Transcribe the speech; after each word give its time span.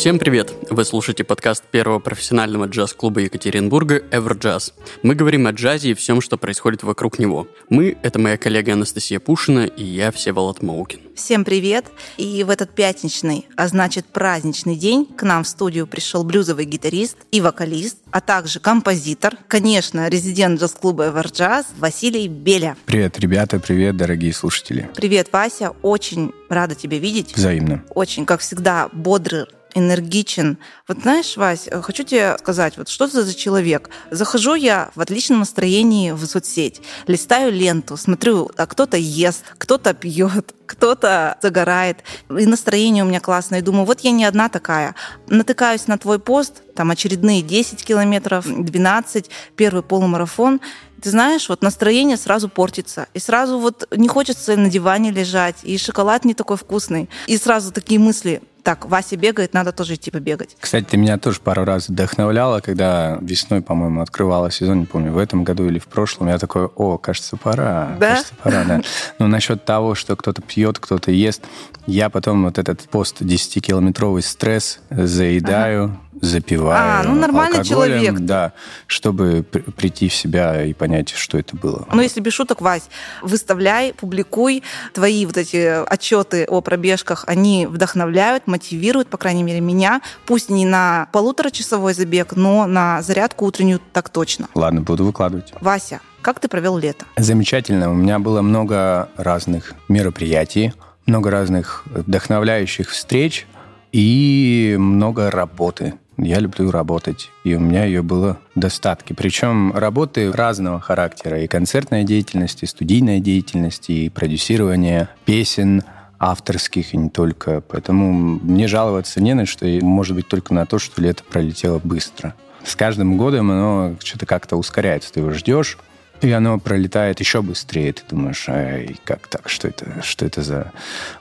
Всем 0.00 0.18
привет! 0.18 0.54
Вы 0.70 0.86
слушаете 0.86 1.24
подкаст 1.24 1.62
первого 1.62 1.98
профессионального 1.98 2.64
джаз-клуба 2.64 3.20
Екатеринбурга 3.20 4.02
«Эвроджаз». 4.10 4.72
Мы 5.02 5.14
говорим 5.14 5.46
о 5.46 5.50
джазе 5.50 5.90
и 5.90 5.94
всем, 5.94 6.22
что 6.22 6.38
происходит 6.38 6.82
вокруг 6.82 7.18
него. 7.18 7.46
Мы— 7.68 7.98
это 8.02 8.18
моя 8.18 8.38
коллега 8.38 8.72
Анастасия 8.72 9.20
Пушина 9.20 9.66
и 9.66 9.84
я, 9.84 10.10
Всеволод 10.10 10.62
Маукин. 10.62 11.00
Всем 11.14 11.44
привет! 11.44 11.84
И 12.16 12.42
в 12.44 12.48
этот 12.48 12.74
пятничный, 12.74 13.46
а 13.56 13.68
значит 13.68 14.06
праздничный 14.06 14.74
день 14.74 15.04
к 15.04 15.22
нам 15.22 15.44
в 15.44 15.48
студию 15.48 15.86
пришел 15.86 16.24
блюзовый 16.24 16.64
гитарист 16.64 17.18
и 17.30 17.42
вокалист, 17.42 17.98
а 18.10 18.22
также 18.22 18.58
композитор, 18.58 19.36
конечно, 19.48 20.08
резидент 20.08 20.62
джаз-клуба 20.62 21.08
«Эвроджаз» 21.08 21.66
Василий 21.76 22.26
Беля. 22.26 22.74
Привет, 22.86 23.20
ребята, 23.20 23.60
привет, 23.60 23.98
дорогие 23.98 24.32
слушатели. 24.32 24.88
Привет, 24.96 25.28
Вася, 25.30 25.72
очень 25.82 26.32
рада 26.48 26.74
тебя 26.74 26.98
видеть. 26.98 27.36
Взаимно. 27.36 27.84
Очень, 27.90 28.24
как 28.24 28.40
всегда, 28.40 28.88
бодрый, 28.94 29.44
энергичен. 29.74 30.58
Вот 30.88 31.02
знаешь, 31.02 31.36
Вась, 31.36 31.68
хочу 31.82 32.02
тебе 32.04 32.36
сказать, 32.38 32.76
вот 32.76 32.88
что 32.88 33.06
ты 33.06 33.22
за 33.22 33.34
человек? 33.34 33.90
Захожу 34.10 34.54
я 34.54 34.90
в 34.94 35.00
отличном 35.00 35.40
настроении 35.40 36.12
в 36.12 36.24
соцсеть, 36.24 36.80
листаю 37.06 37.52
ленту, 37.52 37.96
смотрю, 37.96 38.50
а 38.56 38.66
кто-то 38.66 38.96
ест, 38.96 39.44
кто-то 39.58 39.94
пьет, 39.94 40.54
кто-то 40.66 41.38
загорает, 41.42 41.98
и 42.28 42.46
настроение 42.46 43.04
у 43.04 43.06
меня 43.06 43.20
классное. 43.20 43.60
И 43.60 43.62
думаю, 43.62 43.84
вот 43.84 44.00
я 44.00 44.10
не 44.10 44.24
одна 44.24 44.48
такая. 44.48 44.94
Натыкаюсь 45.28 45.86
на 45.86 45.98
твой 45.98 46.18
пост, 46.18 46.62
там 46.74 46.90
очередные 46.90 47.42
10 47.42 47.84
километров, 47.84 48.46
12, 48.46 49.30
первый 49.56 49.82
полумарафон. 49.82 50.60
Ты 51.00 51.10
знаешь, 51.10 51.48
вот 51.48 51.62
настроение 51.62 52.16
сразу 52.16 52.48
портится. 52.48 53.06
И 53.14 53.18
сразу 53.18 53.58
вот 53.58 53.88
не 53.90 54.08
хочется 54.08 54.56
на 54.56 54.68
диване 54.68 55.10
лежать, 55.10 55.56
и 55.62 55.78
шоколад 55.78 56.24
не 56.24 56.34
такой 56.34 56.56
вкусный. 56.56 57.08
И 57.26 57.36
сразу 57.38 57.72
такие 57.72 57.98
мысли, 57.98 58.42
так, 58.62 58.86
Вася 58.86 59.16
бегает, 59.16 59.54
надо 59.54 59.72
тоже 59.72 59.94
идти 59.94 60.10
побегать. 60.10 60.56
Kстати, 60.60 60.84
ты 60.84 60.96
меня 60.96 61.18
тоже 61.18 61.40
пару 61.40 61.64
раз 61.64 61.88
вдохновляла, 61.88 62.60
когда 62.60 63.18
весной, 63.20 63.62
по-моему, 63.62 64.00
открывала 64.02 64.50
сезон, 64.50 64.80
не 64.80 64.86
помню, 64.86 65.12
в 65.12 65.18
этом 65.18 65.44
году 65.44 65.66
или 65.66 65.78
в 65.78 65.86
прошлом. 65.86 66.28
Я 66.28 66.38
такой, 66.38 66.66
о, 66.66 66.98
кажется, 66.98 67.36
пора. 67.36 67.96
Да? 67.98 68.10
Кажется, 68.10 68.34
пора, 68.42 68.64
да. 68.64 68.82
Но 69.18 69.26
насчет 69.26 69.64
того, 69.64 69.94
что 69.94 70.16
кто-то 70.16 70.42
пьет, 70.42 70.78
кто-то 70.78 71.10
ест, 71.10 71.42
я 71.86 72.10
потом 72.10 72.44
вот 72.44 72.58
этот 72.58 72.80
пост 72.82 73.22
10-километровый 73.22 74.22
стресс 74.22 74.80
заедаю, 74.90 75.84
ага 75.84 76.00
запиваю 76.20 77.00
А, 77.00 77.02
ну 77.02 77.14
нормальный 77.14 77.64
человек. 77.64 78.18
Да, 78.20 78.52
чтобы 78.86 79.42
прийти 79.42 80.08
в 80.08 80.14
себя 80.14 80.64
и 80.64 80.72
понять, 80.72 81.10
что 81.10 81.38
это 81.38 81.56
было. 81.56 81.86
Ну, 81.92 82.00
если 82.00 82.20
без 82.20 82.32
шуток, 82.32 82.60
Вась, 82.60 82.88
выставляй, 83.22 83.94
публикуй 83.94 84.62
твои 84.92 85.24
вот 85.26 85.36
эти 85.36 85.82
отчеты 85.84 86.44
о 86.44 86.60
пробежках, 86.60 87.24
они 87.26 87.66
вдохновляют, 87.66 88.46
мотивируют, 88.50 89.08
по 89.08 89.16
крайней 89.16 89.42
мере, 89.42 89.60
меня. 89.60 90.02
Пусть 90.26 90.50
не 90.50 90.66
на 90.66 91.08
полуторачасовой 91.12 91.94
забег, 91.94 92.36
но 92.36 92.66
на 92.66 93.00
зарядку 93.02 93.46
утреннюю 93.46 93.80
так 93.92 94.08
точно. 94.08 94.48
Ладно, 94.54 94.82
буду 94.82 95.04
выкладывать. 95.04 95.52
Вася, 95.60 96.00
как 96.22 96.40
ты 96.40 96.48
провел 96.48 96.76
лето? 96.76 97.06
Замечательно. 97.16 97.90
У 97.90 97.94
меня 97.94 98.18
было 98.18 98.42
много 98.42 99.08
разных 99.16 99.74
мероприятий, 99.88 100.74
много 101.06 101.30
разных 101.30 101.84
вдохновляющих 101.86 102.90
встреч 102.90 103.46
и 103.92 104.76
много 104.78 105.30
работы. 105.30 105.94
Я 106.18 106.38
люблю 106.38 106.70
работать, 106.70 107.30
и 107.44 107.54
у 107.54 107.60
меня 107.60 107.84
ее 107.84 108.02
было 108.02 108.38
в 108.54 108.60
достатке. 108.60 109.14
Причем 109.14 109.72
работы 109.74 110.30
разного 110.30 110.78
характера. 110.78 111.40
И 111.40 111.46
концертная 111.46 112.04
деятельность, 112.04 112.62
и 112.62 112.66
студийная 112.66 113.20
деятельность, 113.20 113.88
и 113.88 114.10
продюсирование 114.10 115.08
песен 115.24 115.82
авторских, 116.20 116.94
и 116.94 116.96
не 116.98 117.08
только. 117.08 117.62
Поэтому 117.62 118.12
мне 118.12 118.68
жаловаться 118.68 119.20
не 119.20 119.34
на 119.34 119.46
что, 119.46 119.66
и 119.66 119.80
может 119.80 120.14
быть 120.14 120.28
только 120.28 120.54
на 120.54 120.66
то, 120.66 120.78
что 120.78 121.00
лето 121.02 121.24
пролетело 121.24 121.80
быстро. 121.82 122.34
С 122.62 122.76
каждым 122.76 123.16
годом 123.16 123.50
оно 123.50 123.96
что-то 124.04 124.26
как-то 124.26 124.56
ускоряется. 124.56 125.12
Ты 125.12 125.20
его 125.20 125.32
ждешь, 125.32 125.78
и 126.20 126.30
оно 126.30 126.58
пролетает 126.58 127.20
еще 127.20 127.42
быстрее. 127.42 127.92
Ты 127.92 128.02
думаешь, 128.08 128.48
ай, 128.48 128.96
как 129.04 129.28
так, 129.28 129.48
что 129.48 129.68
это, 129.68 130.02
что 130.02 130.26
это 130.26 130.42
за 130.42 130.72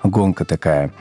гонка 0.03 0.45
такая? 0.45 0.91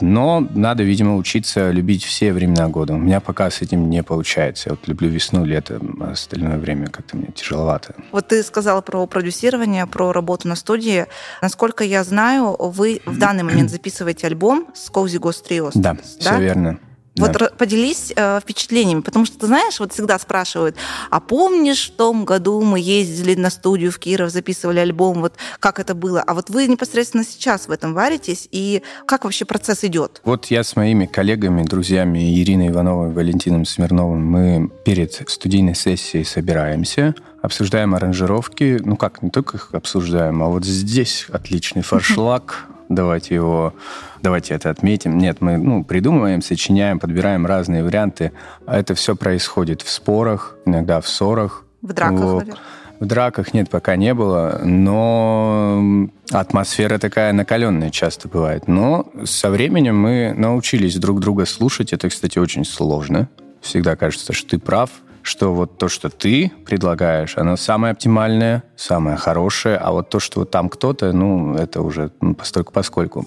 Но 0.00 0.46
надо, 0.54 0.82
видимо, 0.82 1.16
учиться 1.16 1.70
любить 1.70 2.04
все 2.04 2.32
времена 2.32 2.68
года. 2.68 2.94
У 2.94 2.98
меня 2.98 3.20
пока 3.20 3.50
с 3.50 3.62
этим 3.62 3.88
не 3.88 4.02
получается. 4.02 4.70
Я 4.70 4.76
вот 4.76 4.88
люблю 4.88 5.08
весну, 5.08 5.44
лето, 5.44 5.80
а 6.00 6.10
остальное 6.12 6.58
время 6.58 6.88
как-то 6.88 7.16
мне 7.16 7.28
тяжеловато. 7.28 7.94
Вот 8.10 8.28
ты 8.28 8.42
сказала 8.42 8.80
про 8.80 9.06
продюсирование, 9.06 9.86
про 9.86 10.12
работу 10.12 10.48
на 10.48 10.56
студии. 10.56 11.06
Насколько 11.40 11.84
я 11.84 12.02
знаю, 12.04 12.56
вы 12.58 13.00
в 13.06 13.18
данный 13.18 13.44
момент 13.44 13.70
записываете 13.70 14.26
альбом 14.26 14.66
с 14.74 14.90
Cozy 14.90 15.18
Ghost 15.18 15.48
Trios. 15.48 15.72
Да, 15.74 15.94
да? 15.94 16.00
все 16.02 16.40
верно. 16.40 16.78
Вот 17.16 17.32
да. 17.32 17.50
поделись 17.56 18.12
э, 18.16 18.40
впечатлениями, 18.40 19.00
потому 19.00 19.24
что, 19.24 19.38
ты 19.38 19.46
знаешь, 19.46 19.78
вот 19.78 19.92
всегда 19.92 20.18
спрашивают, 20.18 20.76
а 21.10 21.20
помнишь, 21.20 21.90
в 21.90 21.96
том 21.96 22.24
году 22.24 22.60
мы 22.60 22.80
ездили 22.80 23.36
на 23.36 23.50
студию 23.50 23.92
в 23.92 23.98
Киров, 23.98 24.30
записывали 24.30 24.80
альбом, 24.80 25.20
вот 25.20 25.34
как 25.60 25.78
это 25.78 25.94
было? 25.94 26.22
А 26.22 26.34
вот 26.34 26.50
вы 26.50 26.66
непосредственно 26.66 27.24
сейчас 27.24 27.68
в 27.68 27.70
этом 27.70 27.94
варитесь, 27.94 28.48
и 28.50 28.82
как 29.06 29.24
вообще 29.24 29.44
процесс 29.44 29.84
идет? 29.84 30.20
Вот 30.24 30.46
я 30.46 30.64
с 30.64 30.74
моими 30.74 31.06
коллегами, 31.06 31.62
друзьями 31.62 32.40
Ириной 32.40 32.68
Ивановой, 32.68 33.12
Валентином 33.12 33.64
Смирновым, 33.64 34.26
мы 34.26 34.70
перед 34.84 35.14
студийной 35.30 35.76
сессией 35.76 36.24
собираемся, 36.24 37.14
обсуждаем 37.42 37.94
аранжировки, 37.94 38.80
ну 38.84 38.96
как, 38.96 39.22
не 39.22 39.30
только 39.30 39.58
их 39.58 39.68
обсуждаем, 39.72 40.42
а 40.42 40.46
вот 40.46 40.64
здесь 40.64 41.26
отличный 41.30 41.82
фаршлаг, 41.82 42.66
давайте 42.88 43.34
его, 43.34 43.74
давайте 44.22 44.54
это 44.54 44.70
отметим. 44.70 45.18
Нет, 45.18 45.40
мы 45.40 45.56
ну, 45.56 45.84
придумываем, 45.84 46.42
сочиняем, 46.42 46.98
подбираем 46.98 47.46
разные 47.46 47.82
варианты. 47.82 48.32
А 48.66 48.78
это 48.78 48.94
все 48.94 49.16
происходит 49.16 49.82
в 49.82 49.90
спорах, 49.90 50.56
иногда 50.66 51.00
в 51.00 51.08
ссорах. 51.08 51.64
В 51.82 51.92
драках, 51.92 52.20
в, 52.20 52.34
наверное. 52.34 52.56
В 53.00 53.06
драках 53.06 53.52
нет, 53.54 53.68
пока 53.70 53.96
не 53.96 54.14
было, 54.14 54.60
но 54.64 56.08
атмосфера 56.30 56.98
такая 56.98 57.32
накаленная 57.32 57.90
часто 57.90 58.28
бывает. 58.28 58.68
Но 58.68 59.06
со 59.24 59.50
временем 59.50 59.98
мы 59.98 60.32
научились 60.36 60.96
друг 60.96 61.20
друга 61.20 61.44
слушать. 61.44 61.92
Это, 61.92 62.08
кстати, 62.08 62.38
очень 62.38 62.64
сложно. 62.64 63.28
Всегда 63.60 63.96
кажется, 63.96 64.32
что 64.32 64.50
ты 64.50 64.58
прав, 64.58 64.90
что 65.24 65.54
вот 65.54 65.78
то, 65.78 65.88
что 65.88 66.10
ты 66.10 66.52
предлагаешь, 66.66 67.36
оно 67.36 67.56
самое 67.56 67.92
оптимальное, 67.92 68.62
самое 68.76 69.16
хорошее, 69.16 69.76
а 69.76 69.90
вот 69.90 70.10
то, 70.10 70.20
что 70.20 70.44
там 70.44 70.68
кто-то, 70.68 71.12
ну, 71.12 71.54
это 71.54 71.80
уже 71.80 72.10
ну, 72.20 72.34
постольку 72.34 72.72
поскольку. 72.72 73.26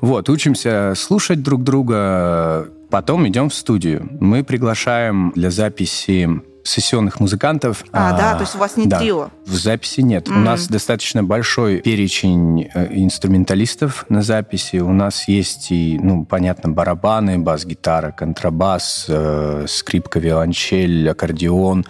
Вот, 0.00 0.28
учимся 0.28 0.94
слушать 0.96 1.42
друг 1.42 1.62
друга, 1.62 2.68
потом 2.90 3.28
идем 3.28 3.50
в 3.50 3.54
студию. 3.54 4.08
Мы 4.18 4.44
приглашаем 4.44 5.32
для 5.34 5.50
записи 5.50 6.42
сессионных 6.66 7.20
музыкантов. 7.20 7.84
А, 7.92 8.10
а, 8.10 8.16
да, 8.16 8.34
то 8.34 8.42
есть 8.42 8.54
у 8.54 8.58
вас 8.58 8.76
не 8.76 8.86
да, 8.86 8.98
трио? 8.98 9.28
В 9.46 9.54
записи 9.54 10.00
нет. 10.00 10.28
Mm. 10.28 10.36
У 10.36 10.40
нас 10.40 10.68
достаточно 10.68 11.22
большой 11.22 11.80
перечень 11.80 12.68
э, 12.74 12.88
инструменталистов 12.90 14.04
на 14.08 14.22
записи. 14.22 14.76
У 14.76 14.92
нас 14.92 15.28
есть 15.28 15.70
и, 15.70 15.98
ну, 16.02 16.24
понятно, 16.24 16.70
барабаны, 16.70 17.38
бас-гитара, 17.38 18.10
контрабас, 18.12 19.06
э, 19.08 19.66
скрипка, 19.68 20.18
виолончель, 20.18 21.08
аккордеон. 21.08 21.86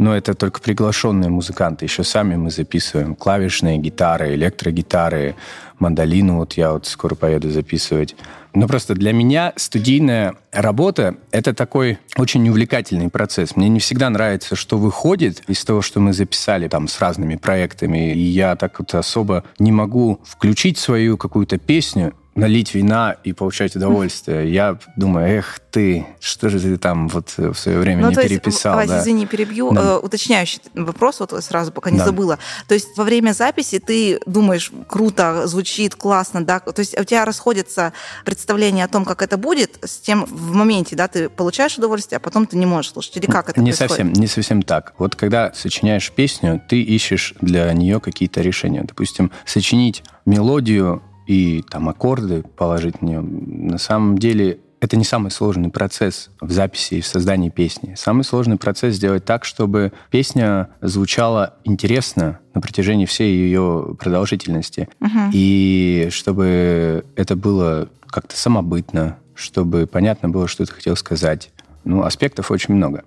Но 0.00 0.16
это 0.16 0.32
только 0.32 0.62
приглашенные 0.62 1.28
музыканты. 1.28 1.84
Еще 1.84 2.04
сами 2.04 2.34
мы 2.34 2.50
записываем 2.50 3.14
клавишные 3.14 3.76
гитары, 3.76 4.32
электрогитары, 4.32 5.36
мандолину. 5.78 6.38
Вот 6.38 6.54
я 6.54 6.72
вот 6.72 6.86
скоро 6.86 7.14
поеду 7.14 7.50
записывать. 7.50 8.16
Но 8.54 8.66
просто 8.66 8.94
для 8.94 9.12
меня 9.12 9.52
студийная 9.56 10.36
работа— 10.52 11.16
это 11.32 11.52
такой 11.52 11.98
очень 12.16 12.48
увлекательный 12.48 13.10
процесс. 13.10 13.56
Мне 13.56 13.68
не 13.68 13.78
всегда 13.78 14.08
нравится, 14.08 14.56
что 14.56 14.78
выходит 14.78 15.42
из 15.48 15.62
того, 15.66 15.82
что 15.82 16.00
мы 16.00 16.14
записали 16.14 16.66
там 16.66 16.88
с 16.88 16.98
разными 16.98 17.36
проектами. 17.36 18.14
И 18.14 18.22
я 18.22 18.56
так 18.56 18.78
вот 18.78 18.94
особо 18.94 19.44
не 19.58 19.70
могу 19.70 20.18
включить 20.24 20.78
свою 20.78 21.18
какую-то 21.18 21.58
песню 21.58 22.14
налить 22.40 22.74
вина 22.74 23.16
и 23.24 23.32
получать 23.32 23.76
удовольствие. 23.76 24.52
Я 24.52 24.78
думаю, 24.96 25.38
эх 25.38 25.60
ты, 25.70 26.06
что 26.20 26.48
же 26.48 26.58
ты 26.58 26.76
там 26.76 27.08
вот 27.08 27.34
в 27.36 27.54
свое 27.54 27.78
время 27.78 28.02
ну, 28.02 28.08
не 28.10 28.14
то 28.14 28.22
переписал. 28.22 28.78
Есть, 28.78 28.90
да. 28.90 29.00
извини, 29.00 29.26
перебью. 29.26 29.72
Да. 29.72 29.80
Э, 29.80 29.98
уточняющий 29.98 30.60
вопрос, 30.74 31.20
вот 31.20 31.32
сразу, 31.44 31.72
пока 31.72 31.90
не 31.90 31.98
да. 31.98 32.06
забыла. 32.06 32.38
То 32.66 32.74
есть 32.74 32.96
во 32.96 33.04
время 33.04 33.32
записи 33.32 33.78
ты 33.78 34.18
думаешь, 34.26 34.72
круто, 34.88 35.46
звучит, 35.46 35.94
классно, 35.94 36.44
да? 36.44 36.60
То 36.60 36.80
есть 36.80 36.98
у 36.98 37.04
тебя 37.04 37.24
расходятся 37.24 37.92
представления 38.24 38.84
о 38.84 38.88
том, 38.88 39.04
как 39.04 39.22
это 39.22 39.36
будет, 39.36 39.78
с 39.82 39.98
тем 39.98 40.24
в 40.24 40.54
моменте, 40.54 40.96
да, 40.96 41.08
ты 41.08 41.28
получаешь 41.28 41.78
удовольствие, 41.78 42.16
а 42.16 42.20
потом 42.20 42.46
ты 42.46 42.56
не 42.56 42.66
можешь 42.66 42.92
слушать. 42.92 43.16
Или 43.16 43.26
как 43.26 43.48
это 43.48 43.60
не 43.60 43.70
происходит? 43.70 43.90
Совсем, 43.90 44.12
не 44.12 44.26
совсем 44.26 44.62
так. 44.62 44.94
Вот 44.98 45.14
когда 45.14 45.52
сочиняешь 45.52 46.10
песню, 46.10 46.60
ты 46.68 46.82
ищешь 46.82 47.34
для 47.40 47.72
нее 47.72 48.00
какие-то 48.00 48.40
решения. 48.40 48.82
Допустим, 48.82 49.30
сочинить 49.44 50.02
мелодию 50.26 51.02
и 51.30 51.62
там 51.62 51.88
аккорды 51.88 52.42
положить 52.42 52.96
в 52.96 53.02
нее. 53.02 53.20
На 53.20 53.78
самом 53.78 54.18
деле 54.18 54.58
это 54.80 54.96
не 54.96 55.04
самый 55.04 55.30
сложный 55.30 55.68
процесс 55.68 56.28
в 56.40 56.50
записи 56.50 56.94
и 56.94 57.00
в 57.00 57.06
создании 57.06 57.50
песни. 57.50 57.94
Самый 57.96 58.24
сложный 58.24 58.56
процесс 58.56 58.96
сделать 58.96 59.24
так, 59.24 59.44
чтобы 59.44 59.92
песня 60.10 60.70
звучала 60.80 61.54
интересно 61.62 62.40
на 62.52 62.60
протяжении 62.60 63.06
всей 63.06 63.32
ее 63.32 63.94
продолжительности. 63.96 64.88
Uh-huh. 64.98 65.30
И 65.32 66.08
чтобы 66.10 67.04
это 67.14 67.36
было 67.36 67.88
как-то 68.08 68.36
самобытно, 68.36 69.16
чтобы 69.36 69.86
понятно 69.86 70.30
было, 70.30 70.48
что 70.48 70.66
ты 70.66 70.72
хотел 70.72 70.96
сказать. 70.96 71.52
Ну, 71.84 72.02
аспектов 72.02 72.50
очень 72.50 72.74
много. 72.74 73.04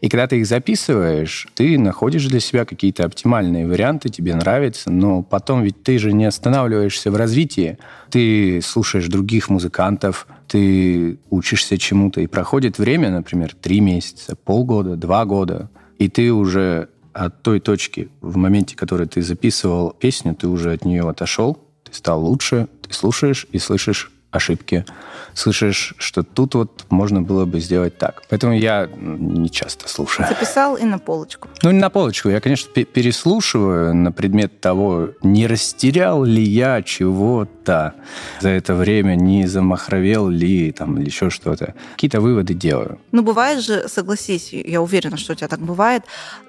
И 0.00 0.08
когда 0.08 0.26
ты 0.26 0.38
их 0.38 0.46
записываешь, 0.46 1.46
ты 1.54 1.78
находишь 1.78 2.26
для 2.26 2.40
себя 2.40 2.64
какие-то 2.64 3.04
оптимальные 3.04 3.68
варианты, 3.68 4.08
тебе 4.08 4.34
нравится, 4.34 4.90
но 4.90 5.22
потом 5.22 5.62
ведь 5.62 5.82
ты 5.84 5.98
же 5.98 6.12
не 6.12 6.24
останавливаешься 6.24 7.10
в 7.12 7.16
развитии. 7.16 7.78
Ты 8.10 8.60
слушаешь 8.62 9.06
других 9.06 9.48
музыкантов, 9.48 10.26
ты 10.48 11.18
учишься 11.30 11.78
чему-то, 11.78 12.20
и 12.20 12.26
проходит 12.26 12.78
время, 12.78 13.10
например, 13.10 13.54
три 13.54 13.80
месяца, 13.80 14.34
полгода, 14.34 14.96
два 14.96 15.24
года, 15.24 15.70
и 15.98 16.08
ты 16.08 16.32
уже 16.32 16.88
от 17.12 17.42
той 17.42 17.60
точки, 17.60 18.10
в 18.20 18.36
моменте, 18.36 18.74
в 18.74 18.78
которой 18.78 19.06
ты 19.06 19.22
записывал 19.22 19.90
песню, 19.90 20.34
ты 20.34 20.48
уже 20.48 20.72
от 20.72 20.84
нее 20.84 21.08
отошел, 21.08 21.58
ты 21.84 21.94
стал 21.94 22.22
лучше, 22.22 22.68
ты 22.86 22.92
слушаешь 22.92 23.46
и 23.52 23.58
слышишь 23.58 24.10
ошибки, 24.30 24.84
слышишь, 25.34 25.94
что 25.98 26.22
тут 26.22 26.54
вот 26.54 26.84
можно 26.90 27.22
было 27.22 27.44
бы 27.44 27.60
сделать 27.60 27.98
так. 27.98 28.22
Поэтому 28.28 28.52
я 28.54 28.88
не 28.96 29.50
часто 29.50 29.88
слушаю. 29.88 30.28
Записал 30.28 30.76
и 30.76 30.84
на 30.84 30.98
полочку. 30.98 31.48
Ну, 31.62 31.70
не 31.70 31.80
на 31.80 31.90
полочку. 31.90 32.28
Я, 32.28 32.40
конечно, 32.40 32.70
переслушиваю 32.70 33.94
на 33.94 34.12
предмет 34.12 34.60
того, 34.60 35.10
не 35.22 35.46
растерял 35.46 36.24
ли 36.24 36.42
я 36.42 36.82
чего-то 36.82 37.94
за 38.40 38.50
это 38.50 38.74
время, 38.74 39.14
не 39.14 39.46
замахровел 39.46 40.28
ли 40.28 40.72
там 40.72 40.98
или 40.98 41.06
еще 41.06 41.30
что-то. 41.30 41.74
Какие-то 41.94 42.20
выводы 42.20 42.54
делаю. 42.54 42.98
Ну, 43.12 43.22
бывает 43.22 43.62
же, 43.62 43.88
согласись, 43.88 44.52
я 44.52 44.80
уверена, 44.80 45.16
что 45.16 45.32
у 45.32 45.36
тебя 45.36 45.48
так 45.48 45.60
бывает, 45.60 46.02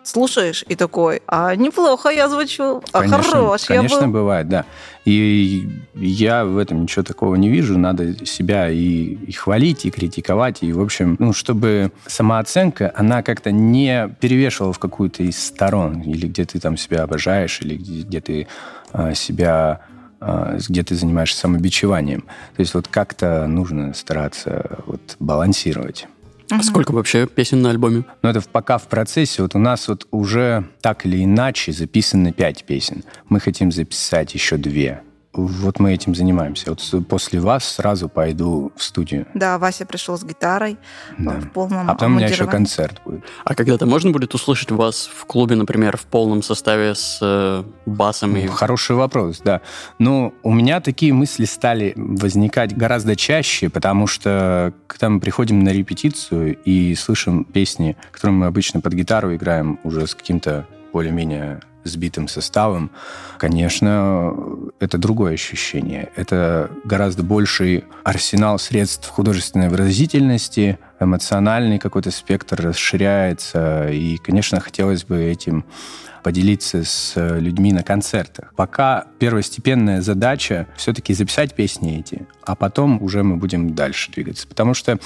слушаешь 0.08 0.64
и 0.68 0.76
такой, 0.76 1.22
а 1.28 1.56
неплохо 1.56 2.10
я 2.10 2.30
звучу, 2.30 2.82
а 2.92 3.02
конечно, 3.02 3.24
хорош 3.24 3.66
Конечно, 3.66 3.96
я 3.96 4.02
был. 4.04 4.14
бывает, 4.14 4.48
да. 4.48 4.66
И 5.06 5.70
я 5.96 6.46
в 6.46 6.58
этом 6.58 6.82
ничего 6.82 7.04
такого 7.04 7.36
не 7.36 7.50
вижу. 7.50 7.78
Надо 7.78 8.26
себя 8.26 8.70
и, 8.70 9.18
и 9.28 9.32
хвалить, 9.32 9.86
и 9.86 9.92
критиковать. 9.92 10.64
И, 10.64 10.74
в 10.74 10.82
общем, 10.82 11.16
ну, 11.20 11.34
чтобы 11.34 11.92
самооценка, 12.06 12.92
она 12.96 13.24
как-то 13.24 13.52
не 13.52 14.10
перевешивала 14.20 14.74
в 14.74 14.80
какую-то 14.80 15.24
из 15.24 15.42
сторон. 15.42 16.02
Или 16.02 16.28
где 16.28 16.46
ты 16.46 16.60
там 16.60 16.78
себя 16.78 17.04
обожаешь, 17.04 17.62
или 17.62 17.76
где, 17.76 18.02
где 18.02 18.22
ты 18.22 18.48
а, 18.92 19.14
себя 19.14 19.82
а, 20.20 20.58
где 20.68 20.84
ты 20.84 20.96
занимаешься 20.96 21.40
самобичеванием. 21.40 22.22
То 22.22 22.60
есть 22.60 22.74
вот 22.74 22.88
как-то 22.88 23.48
нужно 23.48 23.94
стараться 23.94 24.80
вот 24.86 25.16
балансировать. 25.20 26.08
А 26.50 26.64
сколько 26.64 26.92
вообще 26.92 27.28
песен 27.28 27.62
на 27.62 27.70
альбоме? 27.70 28.06
Ну, 28.22 28.30
это 28.30 28.42
пока 28.42 28.78
в 28.78 28.88
процессе. 28.88 29.42
Вот 29.42 29.56
у 29.56 29.60
нас 29.60 29.88
вот 29.88 30.08
уже 30.12 30.68
так 30.82 31.06
или 31.06 31.24
иначе 31.24 31.72
записаны 31.72 32.32
пять 32.32 32.64
песен. 32.64 33.04
Мы 33.28 33.40
хотим 33.40 33.72
записать 33.72 34.34
еще 34.34 34.58
две 34.58 35.02
вот 35.46 35.80
мы 35.80 35.94
этим 35.94 36.16
занимаемся. 36.16 36.72
Вот 36.72 37.08
после 37.08 37.40
вас 37.40 37.66
сразу 37.66 38.10
пойду 38.10 38.72
в 38.76 38.84
студию. 38.84 39.28
Да, 39.34 39.58
Вася 39.58 39.86
пришел 39.86 40.18
с 40.18 40.24
гитарой 40.24 40.78
Да. 41.18 41.32
в 41.40 41.52
полном 41.52 41.90
А 41.90 41.94
потом 41.94 42.14
у 42.14 42.16
меня 42.18 42.28
еще 42.28 42.46
концерт 42.46 43.02
будет. 43.06 43.24
А 43.44 43.56
когда-то 43.56 43.86
можно 43.86 44.12
будет 44.12 44.34
услышать 44.34 44.72
вас 44.72 45.10
в 45.14 45.26
клубе, 45.26 45.56
например, 45.56 45.98
в 45.98 46.06
полном 46.06 46.42
составе 46.42 46.96
с 46.96 47.20
э, 47.22 47.64
басом 47.86 48.36
и... 48.38 48.48
Хороший 48.48 48.96
вопрос, 48.96 49.42
да. 49.44 49.62
Ну, 50.00 50.34
у 50.44 50.54
меня 50.54 50.82
такие 50.82 51.14
мысли 51.14 51.46
стали 51.46 51.94
возникать 51.96 52.76
гораздо 52.76 53.16
чаще, 53.16 53.70
потому 53.70 54.08
что 54.08 54.74
когда 54.88 55.10
мы 55.10 55.20
приходим 55.20 55.64
на 55.64 55.70
репетицию 55.70 56.58
и 56.64 56.96
слышим 56.96 57.44
песни, 57.44 57.96
которые 58.12 58.38
мы 58.38 58.46
обычно 58.48 58.82
под 58.82 58.94
гитару 58.94 59.36
играем 59.36 59.80
уже 59.84 60.08
с 60.08 60.16
каким-то 60.16 60.66
более-менее 60.94 61.62
сбитым 61.88 62.28
составом, 62.28 62.92
конечно, 63.38 64.36
это 64.80 64.98
другое 64.98 65.34
ощущение. 65.34 66.10
Это 66.16 66.70
гораздо 66.84 67.24
больший 67.24 67.86
арсенал 68.04 68.60
средств 68.60 69.08
художественной 69.10 69.70
выразительности, 69.70 70.80
эмоциональный 71.00 71.80
какой-то 71.80 72.12
спектр 72.12 72.62
расширяется, 72.62 73.90
и, 73.90 74.18
конечно, 74.18 74.60
хотелось 74.60 75.04
бы 75.04 75.22
этим 75.24 75.66
поделиться 76.24 76.84
с 76.84 77.14
людьми 77.16 77.72
на 77.72 77.84
концертах. 77.84 78.54
Пока 78.58 79.06
первостепенная 79.18 80.02
задача 80.02 80.68
все-таки 80.76 81.14
записать 81.14 81.54
песни 81.54 82.00
эти, 82.00 82.28
а 82.44 82.56
потом 82.56 83.02
уже 83.02 83.24
мы 83.24 83.38
будем 83.38 83.76
дальше 83.76 84.12
двигаться. 84.12 84.46
Потому 84.46 84.74
что 84.74 85.00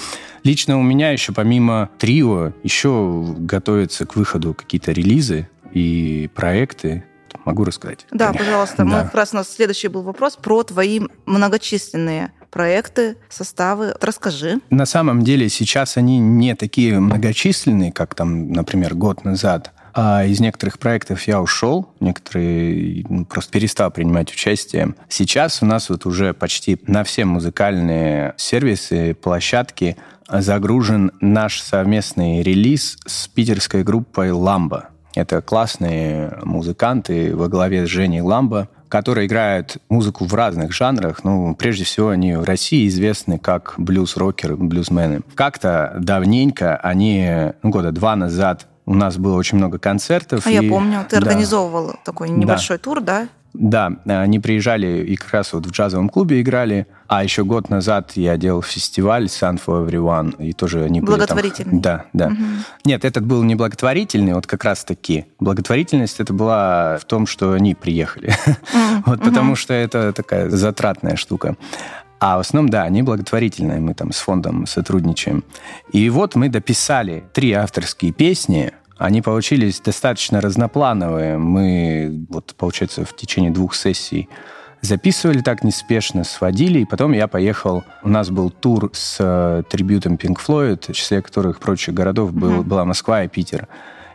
лично 0.43 0.79
у 0.79 0.81
меня 0.81 1.11
еще 1.11 1.31
помимо 1.31 1.91
трио 1.99 2.53
еще 2.63 3.35
готовятся 3.37 4.07
к 4.07 4.15
выходу 4.15 4.55
какие-то 4.55 4.93
релизы 4.93 5.47
и 5.73 6.29
проекты. 6.33 7.03
Могу 7.45 7.63
рассказать? 7.63 8.05
Да, 8.11 8.27
Конечно. 8.27 8.45
пожалуйста. 8.45 8.85
Мы 8.85 8.91
Да. 8.91 9.03
как 9.03 9.15
раз 9.15 9.33
у 9.33 9.37
нас 9.37 9.49
следующий 9.49 9.87
был 9.87 10.03
вопрос 10.03 10.35
про 10.35 10.63
твои 10.63 10.99
многочисленные 11.25 12.33
проекты, 12.51 13.17
составы. 13.29 13.95
Расскажи. 14.01 14.59
На 14.69 14.85
самом 14.85 15.21
деле 15.23 15.49
сейчас 15.49 15.97
они 15.97 16.19
не 16.19 16.55
такие 16.55 16.99
многочисленные, 16.99 17.91
как 17.91 18.13
там, 18.15 18.51
например, 18.51 18.93
год 18.95 19.23
назад. 19.23 19.71
А 19.93 20.25
из 20.25 20.39
некоторых 20.39 20.79
проектов 20.79 21.23
я 21.23 21.41
ушел, 21.41 21.93
некоторые 21.99 23.05
ну, 23.09 23.25
просто 23.25 23.51
перестал 23.51 23.91
принимать 23.91 24.31
участие. 24.31 24.95
Сейчас 25.09 25.61
у 25.61 25.65
нас 25.65 25.89
вот 25.89 26.05
уже 26.05 26.33
почти 26.33 26.79
на 26.87 27.03
все 27.03 27.25
музыкальные 27.25 28.33
сервисы, 28.37 29.13
площадки 29.13 29.97
загружен 30.29 31.11
наш 31.19 31.61
совместный 31.61 32.41
релиз 32.41 32.97
с 33.05 33.27
питерской 33.27 33.83
группой 33.83 34.31
«Ламба». 34.31 34.89
Это 35.15 35.41
классные 35.41 36.37
музыканты 36.43 37.35
во 37.35 37.47
главе 37.47 37.85
с 37.85 37.89
Женей 37.89 38.21
Ламбо, 38.21 38.69
которые 38.87 39.27
играют 39.27 39.77
музыку 39.89 40.25
в 40.25 40.33
разных 40.33 40.73
жанрах. 40.73 41.23
Ну, 41.23 41.55
прежде 41.55 41.83
всего, 41.85 42.09
они 42.09 42.35
в 42.35 42.43
России 42.43 42.87
известны 42.87 43.39
как 43.39 43.73
блюз-рокеры, 43.77 44.55
блюзмены. 44.57 45.21
Как-то 45.35 45.95
давненько 45.99 46.75
они, 46.77 47.53
ну, 47.63 47.69
года 47.69 47.91
два 47.91 48.15
назад 48.15 48.67
у 48.85 48.93
нас 48.93 49.17
было 49.17 49.35
очень 49.37 49.57
много 49.57 49.79
концертов. 49.79 50.45
А 50.45 50.51
и- 50.51 50.55
я 50.65 50.69
помню, 50.69 51.05
ты 51.09 51.17
Да. 51.19 51.25
организовывал 51.27 51.95
такой 52.03 52.29
небольшой 52.29 52.77
тур, 52.77 52.99
да? 53.01 53.27
Да, 53.53 53.91
они 54.05 54.39
приезжали 54.39 55.03
и 55.05 55.15
как 55.17 55.31
раз 55.31 55.51
вот 55.53 55.65
в 55.65 55.71
джазовом 55.71 56.07
клубе 56.09 56.41
играли. 56.41 56.87
А 57.07 57.23
еще 57.23 57.43
год 57.43 57.69
назад 57.69 58.13
я 58.15 58.37
делал 58.37 58.61
фестиваль 58.61 59.25
Sun 59.25 59.59
for 59.63 59.85
Everyone, 59.85 60.41
и 60.41 60.53
тоже 60.53 60.83
они 60.83 61.01
были 61.01 61.09
там- 61.11 61.17
Благотворительный. 61.17 61.81
Да, 61.81 62.05
да. 62.13 62.31
Нет, 62.85 63.03
этот 63.03 63.25
был 63.25 63.43
не 63.43 63.55
благотворительный, 63.55 64.33
вот 64.33 64.47
как 64.47 64.63
раз 64.63 64.85
таки. 64.85 65.25
Благотворительность 65.39 66.19
это 66.21 66.33
была 66.33 66.97
в 66.97 67.05
том, 67.05 67.27
что 67.27 67.51
они 67.53 67.75
приехали. 67.75 68.33
Вот 69.05 69.21
потому 69.21 69.55
что 69.55 69.73
это 69.73 70.13
такая 70.13 70.49
затратная 70.49 71.15
штука. 71.15 71.55
А 72.23 72.37
в 72.37 72.41
основном, 72.41 72.69
да, 72.69 72.83
они 72.83 73.01
благотворительные, 73.01 73.79
мы 73.79 73.95
там 73.95 74.11
с 74.11 74.19
фондом 74.19 74.67
сотрудничаем. 74.67 75.43
И 75.91 76.07
вот 76.11 76.35
мы 76.35 76.49
дописали 76.49 77.23
три 77.33 77.51
авторские 77.53 78.11
песни, 78.13 78.73
они 79.01 79.23
получились 79.23 79.81
достаточно 79.81 80.41
разноплановые. 80.41 81.39
Мы, 81.39 82.25
вот, 82.29 82.53
получается, 82.55 83.03
в 83.03 83.15
течение 83.15 83.49
двух 83.49 83.73
сессий 83.73 84.29
записывали 84.81 85.41
так 85.41 85.63
неспешно, 85.63 86.23
сводили, 86.23 86.79
и 86.79 86.85
потом 86.85 87.11
я 87.13 87.27
поехал. 87.27 87.83
У 88.03 88.09
нас 88.09 88.29
был 88.29 88.51
тур 88.51 88.91
с 88.93 89.17
э, 89.19 89.63
трибютом 89.69 90.15
Pink 90.15 90.37
Floyd, 90.45 90.91
в 90.91 90.95
числе 90.95 91.21
которых 91.23 91.59
прочих 91.59 91.95
городов 91.95 92.31
был, 92.31 92.63
была 92.63 92.85
Москва 92.85 93.23
и 93.23 93.27
Питер. 93.27 93.67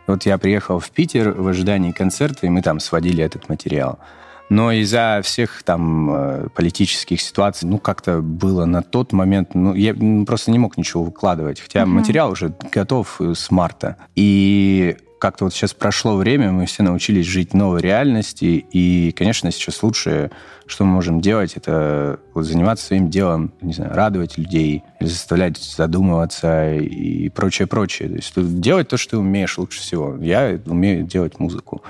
И 0.07 0.11
вот 0.11 0.25
я 0.25 0.39
приехал 0.39 0.79
в 0.79 0.89
Питер 0.91 1.33
в 1.33 1.49
ожидании 1.49 1.91
концерта, 1.91 2.47
и 2.47 2.49
мы 2.49 2.63
там 2.63 2.79
сводили 2.79 3.25
этот 3.25 3.49
материал. 3.49 3.99
Но 4.49 4.71
из-за 4.73 5.21
всех 5.25 5.63
там 5.65 6.11
э, 6.11 6.49
политических 6.55 7.21
ситуаций, 7.21 7.69
ну, 7.69 7.79
как-то 7.79 8.21
было 8.21 8.65
на 8.65 8.83
тот 8.83 9.13
момент, 9.13 9.55
ну, 9.55 9.75
я 9.75 9.95
просто 10.25 10.51
не 10.51 10.59
мог 10.59 10.77
ничего 10.77 11.05
выкладывать, 11.05 11.61
хотя 11.61 11.85
материал 11.85 12.31
уже 12.31 12.55
готов 12.73 13.21
с 13.21 13.51
марта. 13.51 13.97
И 14.15 14.97
как-то 15.19 15.45
вот 15.45 15.55
сейчас 15.55 15.75
прошло 15.75 16.17
время, 16.17 16.53
мы 16.53 16.67
все 16.67 16.83
научились 16.83 17.27
жить 17.27 17.55
новой 17.55 17.81
реальности, 17.81 18.65
и, 18.71 19.13
конечно, 19.17 19.51
сейчас 19.51 19.83
лучшее, 19.83 20.31
что 20.67 20.85
мы 20.85 20.93
можем 20.93 21.21
делать, 21.21 21.55
это 21.57 22.21
вот 22.35 22.45
заниматься 22.45 22.87
своим 22.87 23.11
делом, 23.11 23.53
не 23.61 23.73
знаю, 23.73 23.95
радовать 23.95 24.37
людей, 24.37 24.83
заставлять 25.01 25.59
задумываться 25.59 26.75
и 26.75 27.29
прочее, 27.31 27.67
прочее. 27.67 28.09
То 28.09 28.15
есть 28.41 28.61
делать 28.61 28.89
то, 28.89 28.97
что 28.97 29.13
ты 29.13 29.19
умеешь 29.19 29.59
лучше 29.59 29.81
всего. 29.81 30.17
Я 30.21 30.61
умею 30.67 31.05
делать 31.05 31.39
музыку 31.41 31.83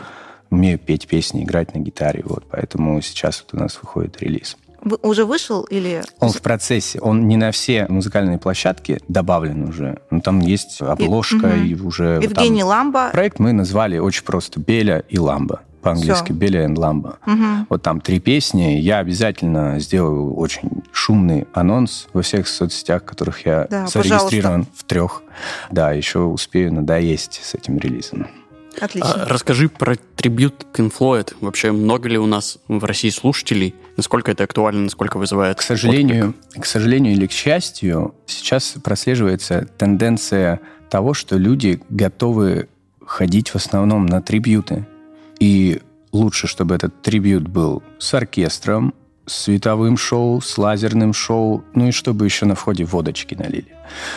умею 0.50 0.78
петь 0.78 1.06
песни, 1.06 1.44
играть 1.44 1.74
на 1.74 1.78
гитаре, 1.80 2.22
вот, 2.24 2.44
поэтому 2.50 3.00
сейчас 3.02 3.44
вот 3.46 3.58
у 3.58 3.62
нас 3.62 3.78
выходит 3.82 4.20
релиз. 4.22 4.56
Вы- 4.82 4.98
Уже 5.02 5.24
вышел 5.24 5.64
или... 5.64 6.02
Он 6.20 6.30
в 6.30 6.40
процессе, 6.42 7.00
он 7.00 7.26
не 7.26 7.36
на 7.36 7.50
все 7.50 7.86
музыкальные 7.88 8.38
площадки 8.38 9.00
добавлен 9.08 9.64
уже, 9.68 9.98
но 10.10 10.20
там 10.20 10.38
есть 10.40 10.80
обложка 10.80 11.48
мгм. 11.48 11.64
и, 11.66 11.74
уже 11.74 12.20
Евгений 12.22 12.60
там- 12.60 12.68
Ламба. 12.68 13.08
Проект 13.10 13.38
мы 13.40 13.52
назвали 13.52 13.98
очень 13.98 14.24
просто 14.24 14.60
«Беля 14.60 15.02
и 15.08 15.18
Ламба». 15.18 15.62
По-английски. 15.82 16.32
«Беля 16.32 16.64
и 16.68 16.72
Ламба». 16.72 17.18
Мгм. 17.26 17.66
Вот 17.68 17.82
там 17.82 18.00
три 18.00 18.20
песни. 18.20 18.78
Я 18.78 18.98
обязательно 18.98 19.78
сделаю 19.80 20.34
очень 20.34 20.82
шумный 20.92 21.46
анонс 21.52 22.06
во 22.12 22.22
всех 22.22 22.46
соцсетях, 22.48 23.04
которых 23.04 23.44
я 23.46 23.66
Да, 23.70 23.86
зарегистрирован 23.88 24.66
в 24.74 24.84
трех. 24.84 25.22
Да, 25.70 25.92
еще 25.92 26.20
успею 26.20 26.72
надоесть 26.72 27.40
с 27.42 27.54
этим 27.54 27.78
релизом. 27.78 28.26
Отлично. 28.80 29.24
А 29.24 29.28
расскажи 29.28 29.68
про 29.68 29.96
трибют 29.96 30.66
Pink 30.72 30.92
Floyd. 30.96 31.34
Вообще, 31.40 31.72
много 31.72 32.08
ли 32.08 32.18
у 32.18 32.26
нас 32.26 32.58
в 32.68 32.84
России 32.84 33.10
слушателей? 33.10 33.74
Насколько 33.96 34.32
это 34.32 34.44
актуально, 34.44 34.82
насколько 34.82 35.18
вызывает 35.18 35.58
К 35.58 35.62
сожалению, 35.62 36.30
отклик? 36.30 36.62
к 36.62 36.66
сожалению 36.66 37.12
или 37.14 37.26
к 37.26 37.32
счастью, 37.32 38.14
сейчас 38.26 38.74
прослеживается 38.82 39.66
тенденция 39.78 40.60
того, 40.90 41.14
что 41.14 41.36
люди 41.36 41.80
готовы 41.88 42.68
ходить 43.04 43.50
в 43.50 43.56
основном 43.56 44.06
на 44.06 44.20
трибьюты. 44.20 44.86
И 45.38 45.80
лучше, 46.12 46.46
чтобы 46.46 46.74
этот 46.74 47.02
трибьют 47.02 47.48
был 47.48 47.82
с 47.98 48.12
оркестром, 48.14 48.94
с 49.26 49.44
световым 49.44 49.96
шоу, 49.96 50.40
с 50.40 50.56
лазерным 50.56 51.12
шоу, 51.12 51.64
ну 51.74 51.88
и 51.88 51.90
чтобы 51.90 52.24
еще 52.24 52.46
на 52.46 52.54
входе 52.54 52.84
водочки 52.84 53.34
налили. 53.34 53.74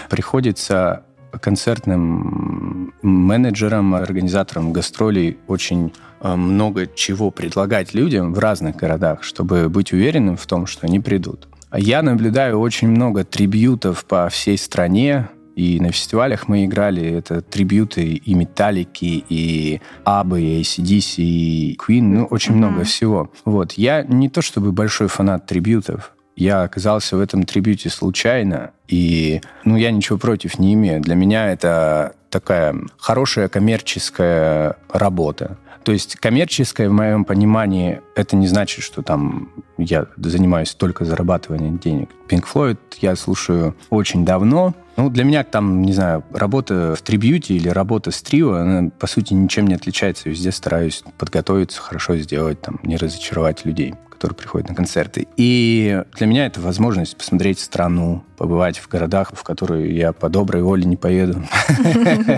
Приходится 0.09 1.03
концертным 1.41 2.93
менеджерам, 3.01 3.95
организаторам 3.95 4.73
гастролей 4.73 5.37
очень 5.47 5.93
э, 6.21 6.35
много 6.35 6.87
чего 6.87 7.31
предлагать 7.31 7.93
людям 7.93 8.33
в 8.33 8.39
разных 8.39 8.75
городах, 8.75 9.23
чтобы 9.23 9.69
быть 9.69 9.93
уверенным 9.93 10.37
в 10.37 10.45
том, 10.45 10.65
что 10.65 10.87
они 10.87 10.99
придут. 10.99 11.47
Я 11.75 12.01
наблюдаю 12.01 12.59
очень 12.59 12.87
много 12.87 13.23
трибьютов 13.23 14.05
по 14.05 14.27
всей 14.29 14.57
стране, 14.57 15.29
и 15.55 15.79
на 15.79 15.91
фестивалях 15.91 16.47
мы 16.47 16.65
играли 16.65 17.03
это 17.03 17.41
трибюты 17.41 18.13
и 18.13 18.33
Металлики, 18.33 19.23
и 19.29 19.81
Абы, 20.03 20.41
и 20.41 20.61
ACDC, 20.61 21.15
и 21.17 21.77
Queen, 21.77 22.01
ну, 22.01 22.25
очень 22.25 22.53
mm-hmm. 22.53 22.57
много 22.57 22.83
всего. 22.85 23.31
Вот. 23.45 23.73
Я 23.73 24.03
не 24.03 24.29
то 24.29 24.41
чтобы 24.41 24.71
большой 24.71 25.09
фанат 25.09 25.45
трибютов, 25.45 26.13
я 26.39 26.63
оказался 26.63 27.17
в 27.17 27.19
этом 27.19 27.43
трибюте 27.43 27.89
случайно, 27.89 28.71
и 28.87 29.41
ну, 29.65 29.75
я 29.75 29.91
ничего 29.91 30.17
против 30.17 30.57
не 30.57 30.73
имею. 30.73 31.01
Для 31.01 31.15
меня 31.15 31.51
это 31.51 32.13
такая 32.29 32.75
хорошая 32.97 33.49
коммерческая 33.49 34.77
работа. 34.89 35.57
То 35.83 35.91
есть 35.91 36.15
коммерческое, 36.15 36.89
в 36.89 36.93
моем 36.93 37.25
понимании, 37.25 38.01
это 38.15 38.35
не 38.35 38.47
значит, 38.47 38.83
что 38.83 39.01
там 39.01 39.49
я 39.77 40.07
занимаюсь 40.17 40.73
только 40.75 41.03
зарабатыванием 41.03 41.77
денег. 41.77 42.09
Pink 42.29 42.45
Floyd 42.53 42.77
я 43.01 43.15
слушаю 43.15 43.75
очень 43.89 44.23
давно. 44.23 44.73
Ну, 44.95 45.09
для 45.09 45.25
меня 45.25 45.43
там, 45.43 45.81
не 45.81 45.93
знаю, 45.93 46.23
работа 46.31 46.95
в 46.95 47.01
трибьюте 47.01 47.55
или 47.55 47.67
работа 47.69 48.11
с 48.11 48.21
трио, 48.21 48.53
она, 48.53 48.89
по 48.97 49.07
сути, 49.07 49.33
ничем 49.33 49.67
не 49.67 49.73
отличается. 49.73 50.29
Везде 50.29 50.51
стараюсь 50.51 51.03
подготовиться, 51.17 51.81
хорошо 51.81 52.17
сделать, 52.17 52.61
там, 52.61 52.79
не 52.83 52.95
разочаровать 52.95 53.65
людей 53.65 53.95
которые 54.19 54.35
приходят 54.35 54.67
на 54.67 54.75
концерты. 54.75 55.29
И 55.37 56.03
для 56.17 56.27
меня 56.27 56.45
это 56.45 56.59
возможность 56.59 57.15
посмотреть 57.15 57.57
страну, 57.57 58.21
побывать 58.35 58.77
в 58.77 58.89
городах, 58.89 59.31
в 59.33 59.43
которые 59.43 59.95
я 59.95 60.11
по 60.11 60.27
доброй 60.27 60.61
воле 60.61 60.83
не 60.83 60.97
поеду. 60.97 61.41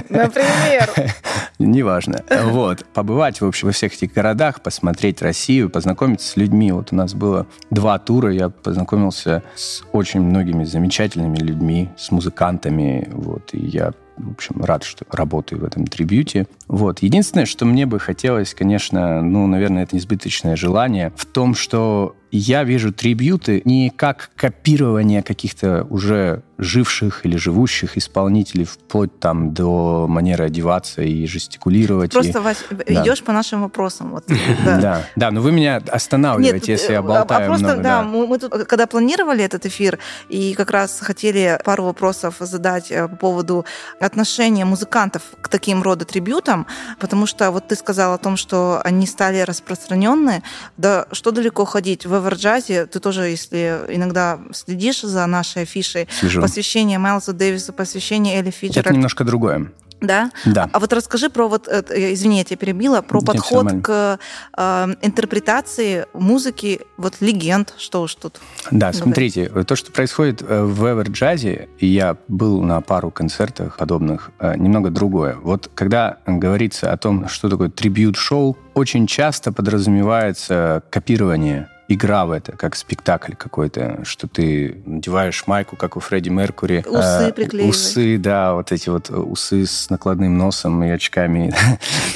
Например? 0.09 0.91
Неважно. 1.59 2.23
Вот. 2.43 2.85
Побывать, 2.93 3.41
в 3.41 3.47
общем, 3.47 3.69
во 3.69 3.71
всех 3.71 3.95
этих 3.95 4.13
городах, 4.13 4.61
посмотреть 4.61 5.23
Россию, 5.23 5.71
познакомиться 5.71 6.27
с 6.27 6.37
людьми. 6.37 6.71
Вот 6.71 6.89
у 6.91 6.95
нас 6.95 7.15
было 7.15 7.47
два 7.71 7.97
тура, 7.97 8.31
я 8.31 8.49
познакомился 8.49 9.41
с 9.55 9.81
очень 9.91 10.21
многими 10.21 10.65
замечательными 10.65 11.37
людьми, 11.37 11.89
с 11.97 12.11
музыкантами, 12.11 13.09
вот, 13.11 13.53
и 13.53 13.59
я 13.59 13.93
в 14.17 14.31
общем, 14.31 14.63
рад, 14.63 14.83
что 14.83 15.05
работаю 15.11 15.61
в 15.61 15.63
этом 15.65 15.87
трибьюте. 15.87 16.47
Вот. 16.67 16.99
Единственное, 16.99 17.45
что 17.45 17.65
мне 17.65 17.85
бы 17.85 17.99
хотелось, 17.99 18.53
конечно, 18.53 19.21
ну, 19.21 19.47
наверное, 19.47 19.83
это 19.83 19.97
избыточное 19.97 20.55
желание, 20.55 21.11
в 21.15 21.25
том, 21.25 21.55
что 21.55 22.15
я 22.31 22.63
вижу 22.63 22.93
трибьюты 22.93 23.61
не 23.65 23.89
как 23.89 24.31
копирование 24.35 25.21
каких-то 25.21 25.85
уже 25.89 26.43
живших 26.61 27.25
или 27.25 27.37
живущих 27.37 27.97
исполнителей, 27.97 28.65
вплоть 28.65 29.19
там 29.19 29.53
до 29.53 30.05
манеры 30.07 30.45
одеваться 30.45 31.01
и 31.01 31.25
жестикулировать. 31.25 32.11
Просто, 32.11 32.37
и... 32.37 32.41
Вась, 32.41 32.63
да. 32.69 33.03
идешь 33.03 33.23
по 33.23 33.33
нашим 33.33 33.63
вопросам. 33.63 34.11
Вот, 34.11 34.25
да. 34.65 34.79
да, 34.79 35.05
да, 35.15 35.31
но 35.31 35.41
вы 35.41 35.51
меня 35.51 35.81
останавливаете, 35.91 36.71
Нет, 36.71 36.79
если 36.79 36.93
я 36.93 36.99
э, 36.99 37.01
болтаю 37.01 37.45
а 37.45 37.47
просто, 37.47 37.65
много. 37.65 37.81
Да, 37.81 38.01
да. 38.01 38.03
Мы, 38.03 38.27
мы 38.27 38.37
тут, 38.37 38.51
когда 38.67 38.85
планировали 38.85 39.43
этот 39.43 39.65
эфир, 39.65 39.97
и 40.29 40.53
как 40.53 40.69
раз 40.69 40.99
хотели 40.99 41.59
пару 41.65 41.83
вопросов 41.83 42.35
задать 42.39 42.91
э, 42.91 43.07
по 43.07 43.15
поводу 43.15 43.65
отношения 43.99 44.63
музыкантов 44.63 45.23
к 45.41 45.47
таким 45.47 45.81
рода 45.81 46.05
трибютам, 46.05 46.67
потому 46.99 47.25
что 47.25 47.49
вот 47.49 47.69
ты 47.69 47.75
сказал 47.75 48.13
о 48.13 48.17
том, 48.19 48.37
что 48.37 48.81
они 48.83 49.07
стали 49.07 49.39
распространенные, 49.39 50.43
да 50.77 51.07
что 51.11 51.31
далеко 51.31 51.65
ходить, 51.65 52.05
в 52.05 52.20
Эверджазе, 52.21 52.85
ты 52.85 52.99
тоже, 52.99 53.23
если 53.23 53.81
иногда 53.89 54.39
следишь 54.53 55.01
за 55.01 55.25
нашей 55.25 55.63
афишей, 55.63 56.07
Слежу. 56.19 56.41
посвящение 56.41 56.97
Майлзу 56.97 57.33
Дэвису, 57.33 57.73
посвящение 57.73 58.39
Элли 58.39 58.51
Фиджеральд. 58.51 58.87
Это 58.87 58.93
немножко 58.95 59.23
другое. 59.23 59.71
Да? 60.01 60.31
Да. 60.45 60.67
А 60.73 60.79
вот 60.79 60.91
расскажи 60.93 61.29
про 61.29 61.47
вот, 61.47 61.67
извини, 61.67 62.39
я 62.39 62.43
тебя 62.43 62.57
перебила, 62.57 63.01
про 63.01 63.19
Нет, 63.19 63.27
подход 63.27 63.67
к 63.83 64.19
э, 64.57 64.87
интерпретации 65.03 66.07
музыки, 66.13 66.81
вот 66.97 67.17
легенд, 67.19 67.75
что 67.77 68.01
уж 68.01 68.15
тут. 68.15 68.41
Да, 68.71 68.87
говорить. 68.87 69.03
смотрите, 69.03 69.45
то, 69.63 69.75
что 69.75 69.91
происходит 69.91 70.41
э, 70.41 70.63
в 70.63 70.83
Эверджазе, 70.85 71.69
и 71.77 71.85
я 71.85 72.17
был 72.27 72.63
на 72.63 72.81
пару 72.81 73.11
концертах 73.11 73.77
подобных, 73.77 74.31
э, 74.39 74.57
немного 74.57 74.89
другое. 74.89 75.35
Вот 75.35 75.69
когда 75.75 76.17
говорится 76.25 76.91
о 76.91 76.97
том, 76.97 77.27
что 77.27 77.47
такое 77.47 77.69
трибют-шоу, 77.69 78.57
очень 78.73 79.05
часто 79.05 79.51
подразумевается 79.51 80.81
копирование 80.89 81.69
игра 81.93 82.25
в 82.25 82.31
это, 82.31 82.53
как 82.53 82.75
спектакль 82.75 83.33
какой-то, 83.33 84.03
что 84.03 84.27
ты 84.27 84.81
надеваешь 84.85 85.45
майку, 85.47 85.75
как 85.75 85.97
у 85.97 85.99
Фредди 85.99 86.29
Меркури. 86.29 86.83
Усы 86.87 87.29
э, 87.29 87.33
приклеивать. 87.33 87.75
Усы, 87.75 88.17
да, 88.17 88.53
вот 88.53 88.71
эти 88.71 88.89
вот 88.89 89.09
усы 89.09 89.65
с 89.65 89.89
накладным 89.89 90.37
носом 90.37 90.83
и 90.83 90.89
очками. 90.89 91.53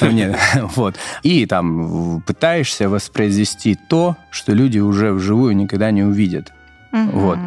вот. 0.76 0.96
И 1.22 1.46
там 1.46 2.22
пытаешься 2.26 2.88
воспроизвести 2.88 3.76
то, 3.88 4.16
что 4.30 4.52
люди 4.52 4.78
уже 4.78 5.12
вживую 5.12 5.56
никогда 5.56 5.90
не 5.90 6.02
увидят. 6.02 6.52
Вот. 6.92 7.38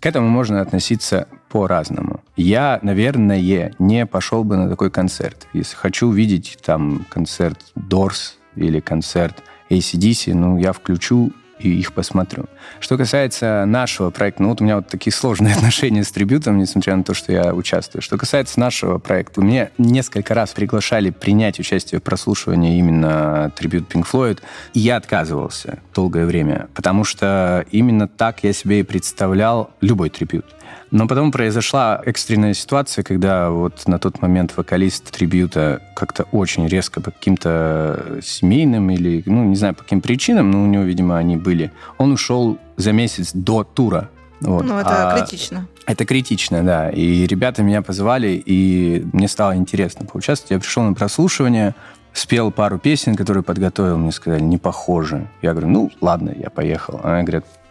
К 0.00 0.06
этому 0.06 0.28
можно 0.28 0.60
относиться 0.60 1.28
по-разному. 1.48 2.20
Я, 2.36 2.78
наверное, 2.82 3.72
не 3.78 4.06
пошел 4.06 4.44
бы 4.44 4.56
на 4.56 4.68
такой 4.68 4.90
концерт. 4.90 5.46
Если 5.52 5.76
хочу 5.76 6.08
увидеть 6.08 6.58
там 6.64 7.04
концерт 7.08 7.58
Doors 7.76 8.34
или 8.54 8.80
концерт 8.80 9.42
ACDC, 9.70 10.34
ну, 10.34 10.58
я 10.58 10.72
включу 10.72 11.32
и 11.58 11.68
их 11.68 11.92
посмотрю. 11.92 12.46
Что 12.80 12.96
касается 12.96 13.64
нашего 13.66 14.10
проекта, 14.10 14.42
ну 14.42 14.50
вот 14.50 14.60
у 14.60 14.64
меня 14.64 14.76
вот 14.76 14.88
такие 14.88 15.12
сложные 15.12 15.54
отношения 15.56 16.04
с 16.04 16.10
трибютом, 16.10 16.58
несмотря 16.58 16.96
на 16.96 17.04
то, 17.04 17.14
что 17.14 17.32
я 17.32 17.54
участвую. 17.54 18.02
Что 18.02 18.16
касается 18.16 18.60
нашего 18.60 18.98
проекта, 18.98 19.40
мне 19.40 19.70
несколько 19.78 20.34
раз 20.34 20.50
приглашали 20.50 21.10
принять 21.10 21.58
участие 21.58 22.00
в 22.00 22.02
прослушивании 22.02 22.78
именно 22.78 23.52
трибют 23.56 23.92
Pink 23.92 24.06
Floyd, 24.10 24.38
и 24.74 24.80
я 24.80 24.96
отказывался 24.96 25.80
долгое 25.94 26.26
время, 26.26 26.68
потому 26.74 27.04
что 27.04 27.64
именно 27.70 28.08
так 28.08 28.44
я 28.44 28.52
себе 28.52 28.80
и 28.80 28.82
представлял 28.82 29.70
любой 29.80 30.10
трибют. 30.10 30.44
Но 30.90 31.06
потом 31.06 31.30
произошла 31.30 32.00
экстренная 32.04 32.54
ситуация, 32.54 33.02
когда 33.02 33.50
вот 33.50 33.86
на 33.86 33.98
тот 33.98 34.22
момент 34.22 34.56
вокалист 34.56 35.10
трибюта 35.10 35.82
как-то 35.94 36.24
очень 36.32 36.66
резко 36.66 37.00
по 37.00 37.10
каким-то 37.10 38.18
семейным 38.22 38.90
или, 38.90 39.22
ну, 39.26 39.44
не 39.44 39.56
знаю, 39.56 39.74
по 39.74 39.82
каким 39.82 40.00
причинам, 40.00 40.50
но 40.50 40.62
у 40.62 40.66
него, 40.66 40.84
видимо, 40.84 41.18
они 41.18 41.36
были. 41.36 41.72
Он 41.98 42.12
ушел 42.12 42.58
за 42.76 42.92
месяц 42.92 43.32
до 43.34 43.64
тура. 43.64 44.08
Вот. 44.40 44.64
Ну, 44.64 44.78
это 44.78 45.10
а, 45.10 45.18
критично. 45.18 45.66
Это 45.84 46.04
критично, 46.04 46.62
да. 46.62 46.90
И 46.90 47.26
ребята 47.26 47.62
меня 47.62 47.82
позвали, 47.82 48.42
и 48.44 49.04
мне 49.12 49.28
стало 49.28 49.56
интересно 49.56 50.06
поучаствовать. 50.06 50.52
Я 50.52 50.58
пришел 50.58 50.84
на 50.84 50.94
прослушивание, 50.94 51.74
спел 52.12 52.50
пару 52.50 52.78
песен, 52.78 53.16
которые 53.16 53.42
подготовил, 53.42 53.98
мне 53.98 54.12
сказали, 54.12 54.40
не 54.40 54.58
похожи. 54.58 55.26
Я 55.42 55.52
говорю, 55.52 55.68
ну, 55.68 55.90
ладно, 56.00 56.32
я 56.36 56.50
поехал. 56.50 57.00
А 57.02 57.16
они 57.16 57.26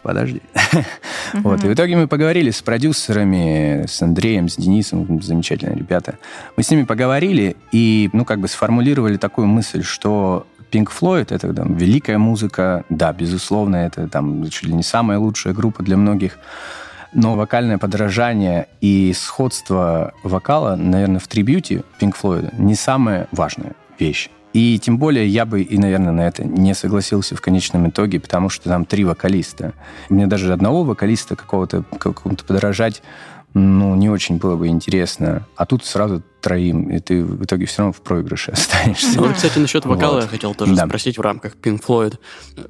подожди. 0.07 0.41
Вот. 1.33 1.61
И 1.65 1.67
в 1.67 1.73
итоге 1.73 1.97
мы 1.97 2.07
поговорили 2.07 2.49
с 2.49 2.61
продюсерами, 2.61 3.85
с 3.85 4.01
Андреем, 4.01 4.47
с 4.47 4.55
Денисом, 4.55 5.21
замечательные 5.21 5.75
ребята. 5.75 6.15
Мы 6.55 6.63
с 6.63 6.71
ними 6.71 6.83
поговорили 6.83 7.57
и, 7.73 8.09
ну, 8.13 8.23
как 8.23 8.39
бы 8.39 8.47
сформулировали 8.47 9.17
такую 9.17 9.47
мысль, 9.47 9.83
что 9.83 10.47
Pink 10.71 10.87
Floyd— 10.97 11.27
это 11.29 11.53
там, 11.53 11.75
великая 11.75 12.17
музыка, 12.17 12.85
да, 12.87 13.11
безусловно, 13.11 13.75
это 13.75 14.07
там 14.07 14.49
чуть 14.49 14.69
ли 14.69 14.73
не 14.73 14.83
самая 14.83 15.19
лучшая 15.19 15.53
группа 15.53 15.83
для 15.83 15.97
многих, 15.97 16.39
но 17.13 17.35
вокальное 17.35 17.77
подражание 17.77 18.67
и 18.79 19.13
сходство 19.13 20.13
вокала, 20.23 20.77
наверное, 20.77 21.19
в 21.19 21.27
трибьюте 21.27 21.83
Pink 21.99 22.13
Floyd 22.21 22.53
не 22.57 22.75
самая 22.75 23.27
важная 23.33 23.73
вещь. 23.99 24.29
И 24.57 24.79
тем 24.79 24.97
более 24.97 25.27
я 25.27 25.45
бы 25.45 25.61
и, 25.61 25.77
наверное, 25.77 26.11
на 26.11 26.21
это 26.21 26.43
не 26.43 26.73
согласился 26.73 27.35
в 27.35 27.41
конечном 27.41 27.89
итоге, 27.91 28.19
потому 28.19 28.49
что 28.49 28.69
там 28.69 28.85
три 28.85 29.03
вокалиста. 29.03 29.73
Мне 30.09 30.25
даже 30.25 30.51
одного 30.51 30.83
вокалиста 30.83 31.35
какого-то 31.35 31.83
какому-то 31.99 32.43
подражать 32.43 33.03
ну, 33.53 33.95
не 33.95 34.09
очень 34.09 34.37
было 34.37 34.55
бы 34.55 34.67
интересно. 34.67 35.45
А 35.55 35.67
тут 35.67 35.85
сразу 35.85 36.23
троим, 36.41 36.89
и 36.89 36.99
ты 36.99 37.23
в 37.23 37.43
итоге 37.43 37.67
все 37.67 37.83
равно 37.83 37.93
в 37.93 38.01
проигрыше 38.01 38.51
останешься. 38.53 39.21
Ну, 39.21 39.31
кстати, 39.31 39.59
насчет 39.59 39.85
вокала 39.85 40.15
вот. 40.15 40.23
я 40.23 40.27
хотел 40.27 40.55
тоже 40.55 40.73
да. 40.75 40.87
спросить 40.87 41.19
в 41.19 41.21
рамках 41.21 41.55
Pink 41.55 41.83
Floyd. 41.85 42.17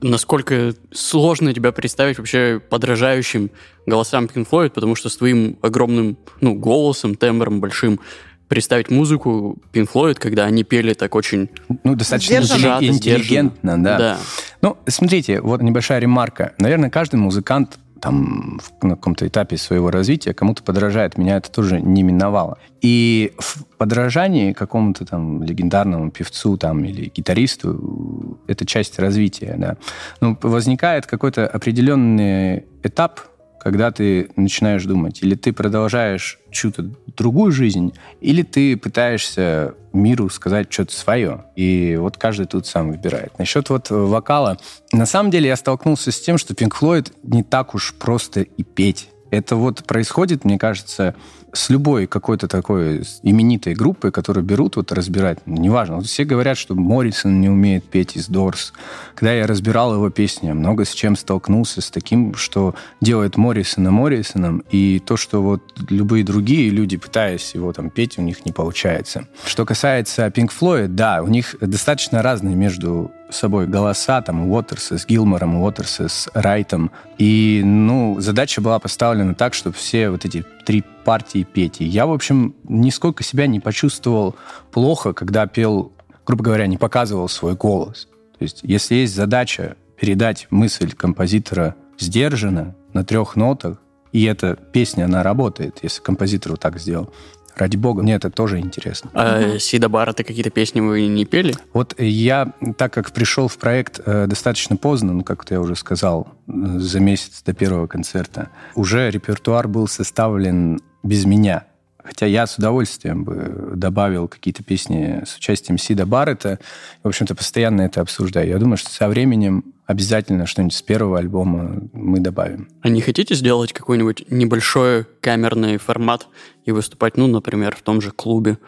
Насколько 0.02 0.74
сложно 0.92 1.54
тебя 1.54 1.72
представить 1.72 2.18
вообще 2.18 2.62
подражающим 2.70 3.50
голосам 3.86 4.26
Pink 4.26 4.48
Floyd, 4.50 4.72
потому 4.72 4.96
что 4.96 5.08
с 5.08 5.16
твоим 5.16 5.58
огромным 5.62 6.18
ну, 6.42 6.54
голосом, 6.54 7.16
тембром 7.16 7.62
большим, 7.62 8.02
представить 8.48 8.90
музыку 8.90 9.58
Pink 9.74 9.90
Floyd, 9.92 10.16
когда 10.16 10.46
они 10.46 10.64
пели 10.64 10.94
так 10.94 11.16
очень 11.16 11.50
ну, 11.84 11.96
достаточно 11.96 12.42
сжато, 12.42 12.86
интеллигентно, 12.86 13.82
да. 13.84 13.98
да. 13.98 14.18
Ну, 14.62 14.78
смотрите, 14.88 15.42
вот 15.42 15.62
небольшая 15.62 16.00
ремарка. 16.00 16.54
Наверное, 16.58 16.90
каждый 16.90 17.18
музыкант 17.18 17.78
там 18.00 18.60
на 18.82 18.96
каком-то 18.96 19.28
этапе 19.28 19.58
своего 19.58 19.92
развития 19.92 20.34
кому-то 20.34 20.64
подражает. 20.64 21.18
Меня 21.18 21.38
это 21.38 21.52
тоже 21.52 21.82
не 21.82 22.04
миновало. 22.04 22.58
И 22.82 23.34
в 23.40 23.66
подражании 23.78 24.54
какому-то 24.54 25.06
там 25.06 25.44
легендарному 25.44 26.12
певцу 26.12 26.58
там 26.58 26.84
или 26.86 27.12
гитаристу 27.14 28.40
это 28.48 28.66
часть 28.66 29.00
развития, 29.00 29.56
да. 29.58 29.78
Ну, 30.22 30.38
возникает 30.42 31.06
какой-то 31.06 31.48
определенный 31.48 32.66
этап, 32.84 33.20
когда 33.60 33.92
ты 33.92 34.30
начинаешь 34.36 34.86
думать, 34.86 35.20
или 35.22 35.36
ты 35.36 35.54
продолжаешь 35.54 36.40
чью-то 36.52 36.90
другую 37.16 37.52
жизнь, 37.52 37.94
или 38.22 38.42
ты 38.42 38.78
пытаешься 38.78 39.76
миру 39.94 40.30
сказать 40.30 40.72
что-то 40.72 40.94
свое. 40.94 41.46
И 41.56 41.98
вот 42.00 42.18
каждый 42.18 42.46
тут 42.46 42.68
сам 42.68 42.92
выбирает. 42.92 43.38
Насчет 43.40 43.70
вот 43.70 43.90
вокала. 43.90 44.58
На 44.92 45.06
самом 45.06 45.32
деле 45.32 45.48
я 45.48 45.56
столкнулся 45.56 46.12
с 46.12 46.20
тем, 46.20 46.38
что 46.38 46.54
Pink 46.54 46.74
Floyd 46.80 47.12
не 47.24 47.44
так 47.44 47.76
уж 47.76 47.94
просто 47.94 48.42
и 48.42 48.64
петь. 48.64 49.10
Это 49.32 49.56
вот 49.56 49.84
происходит, 49.84 50.46
мне 50.46 50.58
кажется, 50.58 51.16
с 51.54 51.70
любой 51.70 52.08
какой-то 52.08 52.48
такой 52.48 53.04
именитой 53.24 53.74
группой, 53.74 54.12
которую 54.12 54.44
берут 54.44 54.76
вот 54.76 54.92
разбирать, 54.92 55.40
ну, 55.46 55.56
неважно. 55.56 55.98
Вот 55.98 56.06
все 56.06 56.24
говорят, 56.24 56.58
что 56.58 56.76
Моррисон 56.76 57.42
не 57.42 57.50
умеет 57.50 57.84
петь 57.86 58.16
из 58.16 58.28
Дорс. 58.28 58.74
Когда 59.16 59.34
я 59.34 59.48
разбирал 59.48 59.94
его 59.94 60.10
песни, 60.10 60.52
много 60.52 60.86
с 60.86 60.92
чем 60.92 61.16
столкнулся, 61.16 61.82
с 61.82 61.90
таким, 61.90 62.36
что 62.36 62.76
делает 63.02 63.38
Моррисона 63.38 63.92
Моррисоном, 63.92 64.64
и 64.72 65.02
то, 65.06 65.18
что 65.18 65.42
вот 65.42 65.62
любые 65.90 66.24
другие 66.24 66.70
люди, 66.70 66.98
пытаясь 66.98 67.54
его 67.56 67.74
там 67.74 67.90
петь, 67.90 68.18
у 68.18 68.22
них 68.22 68.46
не 68.46 68.52
получается. 68.52 69.28
Что 69.46 69.66
касается 69.66 70.28
Pink 70.28 70.52
Floyd, 70.58 70.88
да, 70.88 71.24
у 71.24 71.28
них 71.28 71.56
достаточно 71.60 72.22
разные 72.22 72.56
между 72.56 73.12
собой 73.30 73.68
голоса, 73.68 74.22
там, 74.22 74.50
Уотерса 74.50 74.98
с 74.98 75.06
Гилмором, 75.06 75.56
Уотерса 75.56 76.08
с 76.08 76.30
Райтом. 76.34 76.92
И, 77.18 77.62
ну, 77.64 78.18
задача 78.20 78.62
была 78.62 78.80
поставлена 78.80 79.36
так, 79.36 79.54
чтобы 79.54 79.76
все 79.76 80.10
вот 80.10 80.26
эти 80.26 80.46
три 80.66 80.84
партии 81.04 81.44
петь. 81.44 81.82
И 81.82 81.86
я, 81.86 82.06
в 82.06 82.14
общем, 82.14 82.56
нисколько 82.68 83.24
себя 83.24 83.48
не 83.48 83.60
почувствовал 83.60 84.36
плохо, 84.72 85.14
когда 85.14 85.48
пел, 85.48 85.92
грубо 86.26 86.44
говоря, 86.44 86.68
не 86.68 86.78
показывал 86.78 87.30
свой 87.30 87.56
голос. 87.56 88.08
То 88.38 88.44
есть, 88.44 88.60
если 88.64 88.96
есть 88.96 89.16
задача 89.16 89.76
передать 90.00 90.48
мысль 90.50 90.92
композитора 90.92 91.76
сдержанно, 91.98 92.76
на 92.94 93.04
трех 93.04 93.36
нотах, 93.36 93.78
и 94.12 94.24
эта 94.24 94.56
песня, 94.56 95.06
она 95.06 95.22
работает, 95.22 95.80
если 95.84 96.02
композитор 96.02 96.54
вот 96.54 96.62
так 96.62 96.80
сделал, 96.80 97.14
Ради 97.58 97.76
бога, 97.76 98.04
мне 98.04 98.14
это 98.14 98.30
тоже 98.30 98.60
интересно. 98.60 99.10
А 99.14 99.58
Сида 99.58 99.90
Баррета 99.90 100.24
какие-то 100.24 100.52
песни 100.52 100.80
вы 100.80 101.08
не 101.08 101.26
пели? 101.26 101.56
Вот 101.74 102.00
я, 102.00 102.54
так 102.78 102.94
как 102.94 103.12
пришел 103.12 103.48
в 103.48 103.58
проект 103.58 104.00
э, 104.06 104.28
достаточно 104.28 104.78
поздно, 104.78 105.14
ну, 105.14 105.24
как 105.24 105.44
я 105.50 105.60
уже 105.60 105.76
сказал, 105.76 106.28
э, 106.48 106.52
за 106.52 107.00
месяц 107.00 107.42
до 107.44 107.54
первого 107.54 107.88
концерта, 107.88 108.50
уже 108.76 109.10
репертуар 109.10 109.68
был 109.68 109.88
составлен 109.88 110.80
без 111.02 111.26
меня. 111.26 111.66
Хотя 112.04 112.26
я 112.28 112.46
с 112.46 112.58
удовольствием 112.58 113.24
бы 113.24 113.74
добавил 113.76 114.28
какие-то 114.28 114.64
песни 114.64 115.24
с 115.26 115.36
участием 115.36 115.78
Сида 115.78 116.06
Баррета. 116.06 116.60
В 117.04 117.08
общем-то, 117.08 117.36
постоянно 117.36 117.82
это 117.82 118.02
обсуждаю. 118.02 118.48
Я 118.48 118.60
думаю, 118.60 118.78
что 118.78 118.92
со 118.92 119.10
временем 119.10 119.74
обязательно 119.88 120.46
что-нибудь 120.46 120.76
с 120.76 120.82
первого 120.82 121.18
альбома 121.18 121.82
мы 121.94 122.20
добавим. 122.20 122.68
А 122.82 122.90
не 122.90 123.02
хотите 123.02 123.34
сделать 123.34 123.74
какой-нибудь 123.74 124.26
небольшой 124.30 125.06
камерный 125.22 125.78
формат 125.78 126.28
и 126.66 126.72
выступать, 126.72 127.18
ну, 127.18 127.28
например, 127.28 127.76
в 127.76 127.82
том 127.82 128.02
же 128.02 128.12
клубе? 128.12 128.60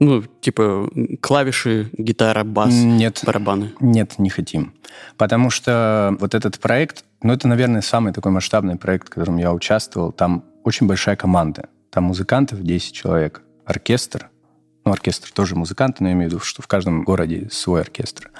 Ну, 0.00 0.22
типа 0.22 0.90
клавиши, 1.20 1.90
гитара, 1.96 2.44
бас, 2.44 2.72
Нет. 2.72 3.22
барабаны. 3.24 3.72
Нет, 3.80 4.18
не 4.18 4.30
хотим. 4.30 4.74
Потому 5.16 5.50
что 5.50 6.16
вот 6.20 6.34
этот 6.34 6.58
проект, 6.58 7.04
ну, 7.22 7.32
это, 7.32 7.48
наверное, 7.48 7.80
самый 7.80 8.12
такой 8.12 8.30
масштабный 8.30 8.76
проект, 8.76 9.08
в 9.08 9.10
котором 9.10 9.38
я 9.38 9.52
участвовал. 9.52 10.12
Там 10.12 10.44
очень 10.64 10.86
большая 10.86 11.16
команда. 11.16 11.68
Там 11.90 12.04
музыкантов 12.04 12.62
10 12.62 12.92
человек. 12.92 13.42
Оркестр. 13.64 14.28
Ну, 14.84 14.92
оркестр 14.92 15.30
тоже 15.32 15.56
музыканты, 15.56 16.02
но 16.02 16.08
я 16.08 16.14
имею 16.14 16.30
в 16.30 16.32
виду, 16.32 16.44
что 16.44 16.62
в 16.62 16.66
каждом 16.66 17.02
городе 17.02 17.48
свой 17.50 17.80
оркестр. 17.80 18.30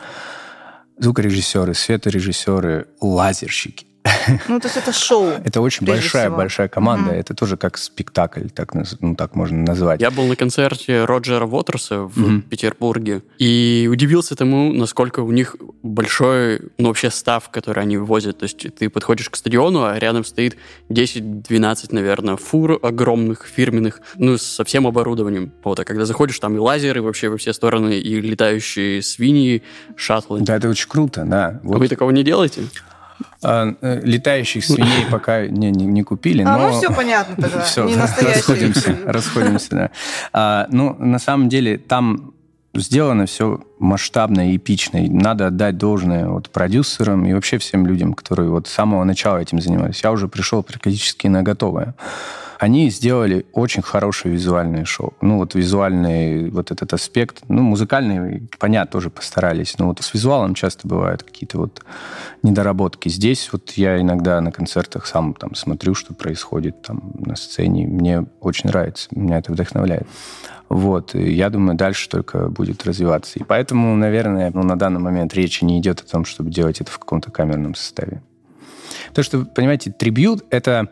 Звукорежиссеры, 1.01 1.75
светорежиссеры, 1.75 2.89
лазерщики. 3.01 3.88
Ну, 4.49 4.61
то 4.61 4.67
есть 4.67 4.77
это 4.77 4.93
шоу. 4.93 5.27
Это 5.45 5.61
очень 5.61 5.87
большая, 5.87 6.31
большая 6.31 6.69
команда. 6.69 7.13
Это 7.13 7.35
тоже 7.35 7.57
как 7.57 7.79
спектакль, 7.79 8.49
так, 8.49 8.73
ну, 9.01 9.15
так 9.15 9.35
можно 9.35 9.59
назвать. 9.59 10.01
Я 10.01 10.11
был 10.11 10.27
на 10.27 10.37
концерте 10.37 11.05
Роджера 11.05 11.47
Уотерса 11.47 12.03
в 12.03 12.41
Петербурге 12.43 13.23
и 13.39 13.89
удивился 13.91 14.37
тому, 14.37 14.73
насколько 14.73 15.21
у 15.21 15.33
них 15.33 15.57
большой, 15.83 16.61
ну, 16.79 16.89
вообще 16.89 17.11
став, 17.11 17.49
который 17.51 17.83
они 17.83 17.97
вывозят. 17.97 18.39
То 18.39 18.45
есть 18.45 18.75
ты 18.77 18.89
подходишь 18.89 19.31
к 19.31 19.37
стадиону, 19.37 19.85
а 19.85 19.99
рядом 19.99 20.25
стоит 20.25 20.57
10-12, 20.91 21.89
наверное, 21.91 22.37
фур 22.37 22.79
огромных, 22.83 23.47
фирменных, 23.47 24.01
ну, 24.17 24.39
со 24.39 24.65
всем 24.65 24.87
оборудованием. 24.87 25.53
Вот, 25.65 25.81
а 25.81 25.85
когда 25.85 26.05
заходишь, 26.05 26.39
там 26.39 26.57
и 26.57 26.59
лазеры 26.59 27.03
вообще 27.03 27.29
во 27.29 27.37
все 27.37 27.53
стороны, 27.53 27.99
и 27.99 28.21
летающие 28.21 29.03
свиньи, 29.03 29.63
шаттлы. 29.97 30.41
Да, 30.41 30.57
это 30.57 30.69
очень 30.69 30.89
круто, 30.89 31.25
да. 31.25 31.61
Вот. 31.63 31.77
А 31.77 31.79
вы 31.79 31.89
такого 31.89 32.11
не 32.11 32.23
делаете? 32.23 32.63
А, 33.43 33.75
э, 33.81 34.01
летающих 34.03 34.65
свиней 34.65 35.07
пока 35.11 35.47
не, 35.47 35.71
не, 35.71 35.87
не 35.87 36.03
купили. 36.03 36.43
А, 36.43 36.57
но... 36.57 36.71
ну 36.71 36.79
все 36.79 36.93
понятно 36.93 37.37
тогда. 37.43 37.61
Все, 37.61 37.85
не 37.85 37.95
расходимся, 37.95 38.97
расходимся, 39.07 39.69
да. 39.71 39.91
А, 40.33 40.67
ну, 40.71 40.97
на 40.99 41.19
самом 41.19 41.49
деле, 41.49 41.79
там 41.79 42.35
сделано 42.75 43.27
все 43.27 43.61
масштабно 43.79 44.53
и 44.53 44.57
эпично. 44.57 44.99
И 45.05 45.09
надо 45.09 45.47
отдать 45.47 45.79
должное 45.79 46.29
вот 46.29 46.51
продюсерам 46.51 47.25
и 47.27 47.33
вообще 47.33 47.59
всем 47.59 47.87
людям, 47.87 48.15
которые 48.15 48.51
вот 48.51 48.67
с 48.67 48.73
самого 48.73 49.05
начала 49.05 49.39
этим 49.39 49.61
занимались. 49.61 50.03
Я 50.03 50.13
уже 50.13 50.29
пришел 50.29 50.63
практически 50.63 51.27
на 51.29 51.43
готовое. 51.43 51.95
Они 52.59 52.91
сделали 52.91 53.47
очень 53.53 53.83
хорошее 53.83 54.35
визуальное 54.35 54.85
шоу. 54.85 55.15
Ну, 55.21 55.37
вот 55.37 55.55
визуальный 55.55 56.51
вот 56.51 56.73
этот 56.73 56.93
аспект, 56.93 57.43
ну, 57.49 57.63
музыкальный, 57.63 58.49
понятно, 58.59 58.91
тоже 58.91 59.11
постарались, 59.11 59.79
но 59.79 59.87
вот 59.87 60.01
с 60.01 60.13
визуалом 60.13 60.55
часто 60.55 60.89
бывают 60.89 61.23
какие-то 61.23 61.59
вот 61.59 61.85
недоработки. 62.43 63.09
Здесь 63.09 63.49
вот 63.53 63.71
я 63.73 64.01
иногда 64.01 64.41
на 64.41 64.51
концертах 64.51 65.07
сам 65.07 65.35
там 65.35 65.55
смотрю, 65.55 65.95
что 65.95 66.15
происходит 66.15 66.83
там 66.83 67.13
на 67.15 67.37
сцене. 67.37 67.87
Мне 67.87 68.27
очень 68.41 68.69
нравится, 68.71 69.09
меня 69.13 69.39
это 69.39 69.53
вдохновляет. 69.53 70.09
Вот. 70.69 71.15
И 71.15 71.33
я 71.33 71.51
думаю, 71.51 71.77
дальше 71.77 72.09
только 72.09 72.49
будет 72.49 72.85
развиваться. 72.85 73.39
И 73.39 73.45
поэтому, 73.45 73.95
наверное, 73.95 74.51
ну, 74.53 74.65
на 74.65 74.77
данный 74.77 75.01
момент 75.01 75.33
речи 75.33 75.65
не 75.65 75.79
идет 75.79 76.01
о 76.01 76.05
том, 76.05 76.25
чтобы 76.25 76.51
делать 76.51 76.81
это 76.81 76.91
в 76.91 76.99
каком-то 76.99 77.31
камерном 77.31 77.77
составе. 77.77 78.21
То, 79.15 79.23
что, 79.23 79.45
понимаете, 79.45 79.93
трибют— 79.93 80.45
это 80.51 80.89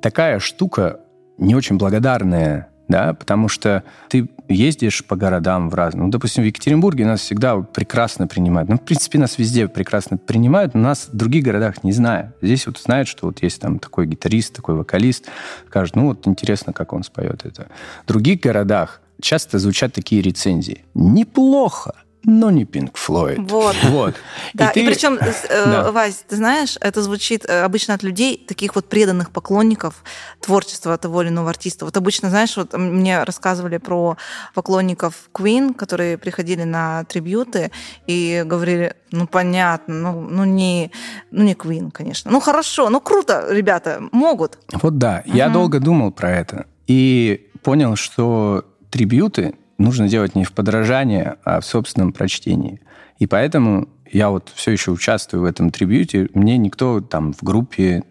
такая 0.00 0.38
штука, 0.38 1.00
не 1.38 1.54
очень 1.54 1.76
благодарная, 1.76 2.68
да, 2.88 3.14
потому 3.14 3.48
что 3.48 3.84
ты 4.08 4.28
ездишь 4.48 5.04
по 5.04 5.14
городам 5.14 5.68
в 5.68 5.74
разные. 5.74 6.04
Ну, 6.04 6.10
допустим, 6.10 6.42
в 6.42 6.46
Екатеринбурге 6.46 7.04
нас 7.04 7.20
всегда 7.20 7.58
прекрасно 7.58 8.26
принимают. 8.26 8.70
Ну, 8.70 8.76
в 8.76 8.82
принципе, 8.82 9.18
нас 9.18 9.38
везде 9.38 9.68
прекрасно 9.68 10.16
принимают, 10.16 10.74
но 10.74 10.80
нас 10.80 11.08
в 11.12 11.16
других 11.16 11.44
городах 11.44 11.84
не 11.84 11.92
знают. 11.92 12.34
Здесь 12.40 12.66
вот 12.66 12.78
знают, 12.78 13.08
что 13.08 13.26
вот 13.26 13.42
есть 13.42 13.60
там 13.60 13.78
такой 13.78 14.06
гитарист, 14.06 14.54
такой 14.54 14.74
вокалист. 14.74 15.28
Скажут, 15.66 15.96
ну, 15.96 16.06
вот 16.06 16.26
интересно, 16.26 16.72
как 16.72 16.92
он 16.92 17.02
споет 17.02 17.44
это. 17.44 17.68
В 18.04 18.08
других 18.08 18.40
городах 18.40 19.02
часто 19.20 19.58
звучат 19.58 19.92
такие 19.92 20.22
рецензии. 20.22 20.84
Неплохо, 20.94 21.94
но 22.24 22.50
не 22.50 22.64
Pink 22.64 22.94
Floyd. 22.94 23.48
Вот. 23.48 23.76
вот. 23.84 24.14
Да, 24.54 24.70
и, 24.70 24.74
ты... 24.74 24.82
и 24.82 24.86
причем, 24.86 25.14
э, 25.20 25.32
да. 25.48 25.92
Вась, 25.92 26.24
ты 26.26 26.36
знаешь, 26.36 26.76
это 26.80 27.02
звучит 27.02 27.44
э, 27.48 27.62
обычно 27.62 27.94
от 27.94 28.02
людей, 28.02 28.44
таких 28.46 28.74
вот 28.74 28.88
преданных 28.88 29.30
поклонников 29.30 30.02
творчества 30.40 30.96
того 30.96 31.22
или 31.22 31.28
иного 31.28 31.50
артиста. 31.50 31.84
Вот 31.84 31.96
обычно, 31.96 32.30
знаешь, 32.30 32.56
вот 32.56 32.74
мне 32.74 33.22
рассказывали 33.22 33.78
про 33.78 34.16
поклонников 34.54 35.28
Queen, 35.32 35.74
которые 35.74 36.18
приходили 36.18 36.64
на 36.64 37.04
трибюты 37.04 37.70
и 38.06 38.42
говорили, 38.44 38.94
ну, 39.10 39.26
понятно, 39.26 39.94
ну, 39.94 40.20
ну, 40.20 40.44
не, 40.44 40.90
ну, 41.30 41.44
не 41.44 41.54
Queen, 41.54 41.90
конечно. 41.90 42.30
Ну, 42.30 42.40
хорошо, 42.40 42.90
ну, 42.90 43.00
круто, 43.00 43.46
ребята, 43.50 44.02
могут. 44.12 44.58
Вот 44.72 44.98
да, 44.98 45.22
я 45.26 45.48
долго 45.48 45.80
думал 45.80 46.10
про 46.10 46.30
это 46.30 46.66
и 46.86 47.50
понял, 47.62 47.96
что 47.96 48.64
трибюты 48.90 49.54
нужно 49.78 50.08
делать 50.08 50.34
не 50.34 50.44
в 50.44 50.52
подражание, 50.52 51.36
а 51.44 51.60
в 51.60 51.64
собственном 51.64 52.12
прочтении. 52.12 52.80
И 53.18 53.26
поэтому 53.26 53.88
я 54.10 54.30
вот 54.30 54.50
все 54.54 54.72
еще 54.72 54.90
участвую 54.90 55.42
в 55.42 55.44
этом 55.44 55.70
трибьюте. 55.70 56.28
Мне 56.34 56.58
никто 56.58 57.00
там 57.00 57.32
в 57.32 57.42
группе, 57.42 58.04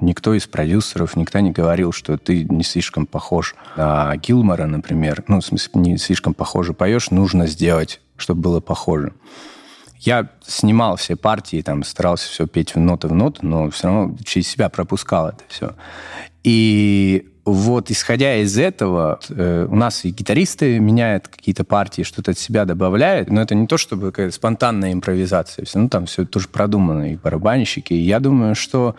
никто 0.00 0.34
из 0.34 0.46
продюсеров, 0.46 1.16
никто 1.16 1.40
не 1.40 1.52
говорил, 1.52 1.92
что 1.92 2.18
ты 2.18 2.44
не 2.44 2.64
слишком 2.64 3.06
похож 3.06 3.54
на 3.76 4.14
Гилмора, 4.16 4.66
например. 4.66 5.24
Ну, 5.28 5.40
в 5.40 5.44
смысле, 5.44 5.72
не 5.74 5.98
слишком 5.98 6.34
похоже 6.34 6.74
поешь, 6.74 7.10
нужно 7.10 7.46
сделать, 7.46 8.00
чтобы 8.16 8.40
было 8.40 8.60
похоже. 8.60 9.12
Я 9.98 10.28
снимал 10.44 10.96
все 10.96 11.14
партии, 11.14 11.62
там, 11.62 11.84
старался 11.84 12.28
все 12.28 12.48
петь 12.48 12.74
в 12.74 12.78
ноты 12.80 13.06
в 13.06 13.14
ноту, 13.14 13.46
но 13.46 13.70
все 13.70 13.86
равно 13.86 14.16
через 14.24 14.48
себя 14.48 14.68
пропускал 14.68 15.28
это 15.28 15.44
все. 15.48 15.76
И 16.42 17.31
вот 17.44 17.90
исходя 17.90 18.36
из 18.36 18.56
этого, 18.56 19.18
э, 19.28 19.66
у 19.68 19.74
нас 19.74 20.04
и 20.04 20.10
гитаристы 20.10 20.78
меняют 20.78 21.28
какие-то 21.28 21.64
партии, 21.64 22.02
что-то 22.02 22.32
от 22.32 22.38
себя 22.38 22.64
добавляют, 22.64 23.30
но 23.30 23.42
это 23.42 23.54
не 23.54 23.66
то, 23.66 23.78
чтобы 23.78 24.12
какая-то 24.12 24.34
спонтанная 24.34 24.92
импровизация, 24.92 25.64
все, 25.64 25.78
ну 25.78 25.88
там 25.88 26.06
все 26.06 26.24
тоже 26.24 26.48
продумано, 26.48 27.12
и 27.12 27.16
барабанщики. 27.16 27.94
И 27.94 28.02
я 28.02 28.20
думаю, 28.20 28.54
что 28.54 28.94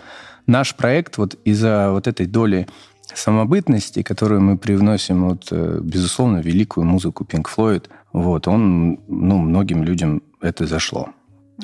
наш 0.46 0.76
проект 0.76 1.18
вот 1.18 1.36
из-за 1.46 1.92
вот 1.92 2.08
этой 2.08 2.26
доли 2.26 2.68
самобытности, 3.14 4.02
которую 4.02 4.42
мы 4.42 4.58
привносим, 4.58 5.30
вот, 5.30 5.48
э, 5.52 5.80
безусловно, 5.82 6.40
великую 6.40 6.86
музыку 6.86 7.26
Pink 7.30 7.46
Floyd, 7.56 7.86
вот, 8.12 8.48
он, 8.48 9.00
ну, 9.08 9.38
многим 9.38 9.84
людям 9.84 10.22
это 10.42 10.68
зашло. 10.68 11.10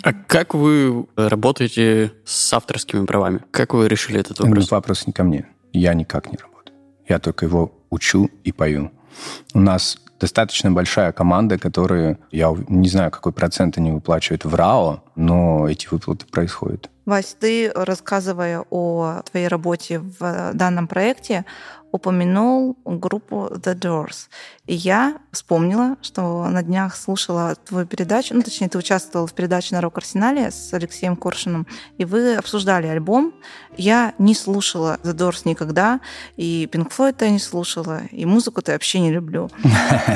А 0.03 0.13
как 0.13 0.53
вы 0.53 1.07
работаете 1.15 2.13
с 2.23 2.53
авторскими 2.53 3.05
правами? 3.05 3.41
Как 3.51 3.73
вы 3.73 3.87
решили 3.87 4.19
этот 4.19 4.39
вопрос? 4.39 4.69
Ну, 4.69 4.77
вопрос 4.77 5.07
не 5.07 5.13
ко 5.13 5.23
мне. 5.23 5.45
Я 5.73 5.93
никак 5.93 6.31
не 6.31 6.37
работаю. 6.37 6.58
Я 7.09 7.19
только 7.19 7.45
его 7.45 7.73
учу 7.89 8.29
и 8.45 8.51
пою. 8.51 8.91
У 9.53 9.59
нас 9.59 9.97
достаточно 10.19 10.71
большая 10.71 11.11
команда, 11.11 11.57
которая, 11.57 12.19
я 12.31 12.55
не 12.67 12.87
знаю, 12.87 13.11
какой 13.11 13.31
процент 13.33 13.77
они 13.77 13.91
выплачивают 13.91 14.45
в 14.45 14.53
РАО, 14.55 15.03
но 15.19 15.67
эти 15.67 15.87
выплаты 15.91 16.25
происходят. 16.25 16.89
Вась, 17.05 17.35
ты, 17.39 17.71
рассказывая 17.75 18.65
о 18.69 19.21
твоей 19.29 19.47
работе 19.47 19.99
в 19.99 20.51
данном 20.53 20.87
проекте, 20.87 21.43
упомянул 21.91 22.77
группу 22.85 23.49
The 23.51 23.75
Doors. 23.75 24.29
И 24.67 24.75
я 24.75 25.17
вспомнила, 25.31 25.97
что 26.01 26.47
на 26.47 26.61
днях 26.61 26.95
слушала 26.95 27.55
твою 27.55 27.87
передачу, 27.87 28.35
ну, 28.35 28.43
точнее, 28.43 28.69
ты 28.69 28.77
участвовал 28.77 29.25
в 29.25 29.33
передаче 29.33 29.73
на 29.73 29.81
Рок-Арсенале 29.81 30.51
с 30.51 30.71
Алексеем 30.73 31.15
Коршиным, 31.15 31.65
и 31.97 32.05
вы 32.05 32.35
обсуждали 32.35 32.87
альбом. 32.87 33.33
Я 33.75 34.13
не 34.19 34.35
слушала 34.35 34.99
The 35.03 35.15
Doors 35.15 35.41
никогда, 35.45 35.99
и 36.37 36.69
Pink 36.71 36.91
Floyd 36.95 37.15
я 37.21 37.29
не 37.31 37.39
слушала, 37.39 38.01
и 38.11 38.25
музыку-то 38.25 38.71
я 38.71 38.75
вообще 38.75 38.99
не 38.99 39.11
люблю. 39.11 39.49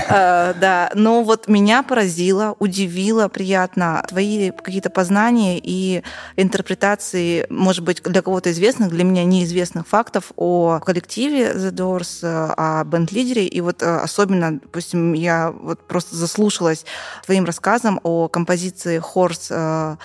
А, 0.09 0.53
да, 0.59 0.91
но 0.93 1.23
вот 1.23 1.47
меня 1.47 1.81
поразило, 1.81 2.55
удивило 2.59 3.29
приятно 3.29 4.05
твои 4.07 4.51
какие-то 4.51 4.91
познания 4.93 5.59
и 5.61 6.03
интерпретации, 6.35 7.45
может 7.49 7.83
быть, 7.83 8.01
для 8.03 8.21
кого-то 8.21 8.51
известных, 8.51 8.89
для 8.89 9.03
меня 9.03 9.23
неизвестных 9.25 9.87
фактов 9.87 10.31
о 10.35 10.79
коллективе 10.79 11.51
The 11.51 11.71
Doors, 11.71 12.19
э, 12.21 12.53
о 12.55 12.83
бенд-лидере, 12.83 13.45
и 13.45 13.61
вот 13.61 13.81
э, 13.81 13.97
особенно, 13.97 14.59
допустим, 14.59 15.13
я 15.13 15.51
вот 15.51 15.87
просто 15.87 16.15
заслушалась 16.15 16.85
твоим 17.25 17.45
рассказом 17.45 17.99
о 18.03 18.27
композиции 18.27 19.01
Horse 19.01 19.47
э, 19.49 19.95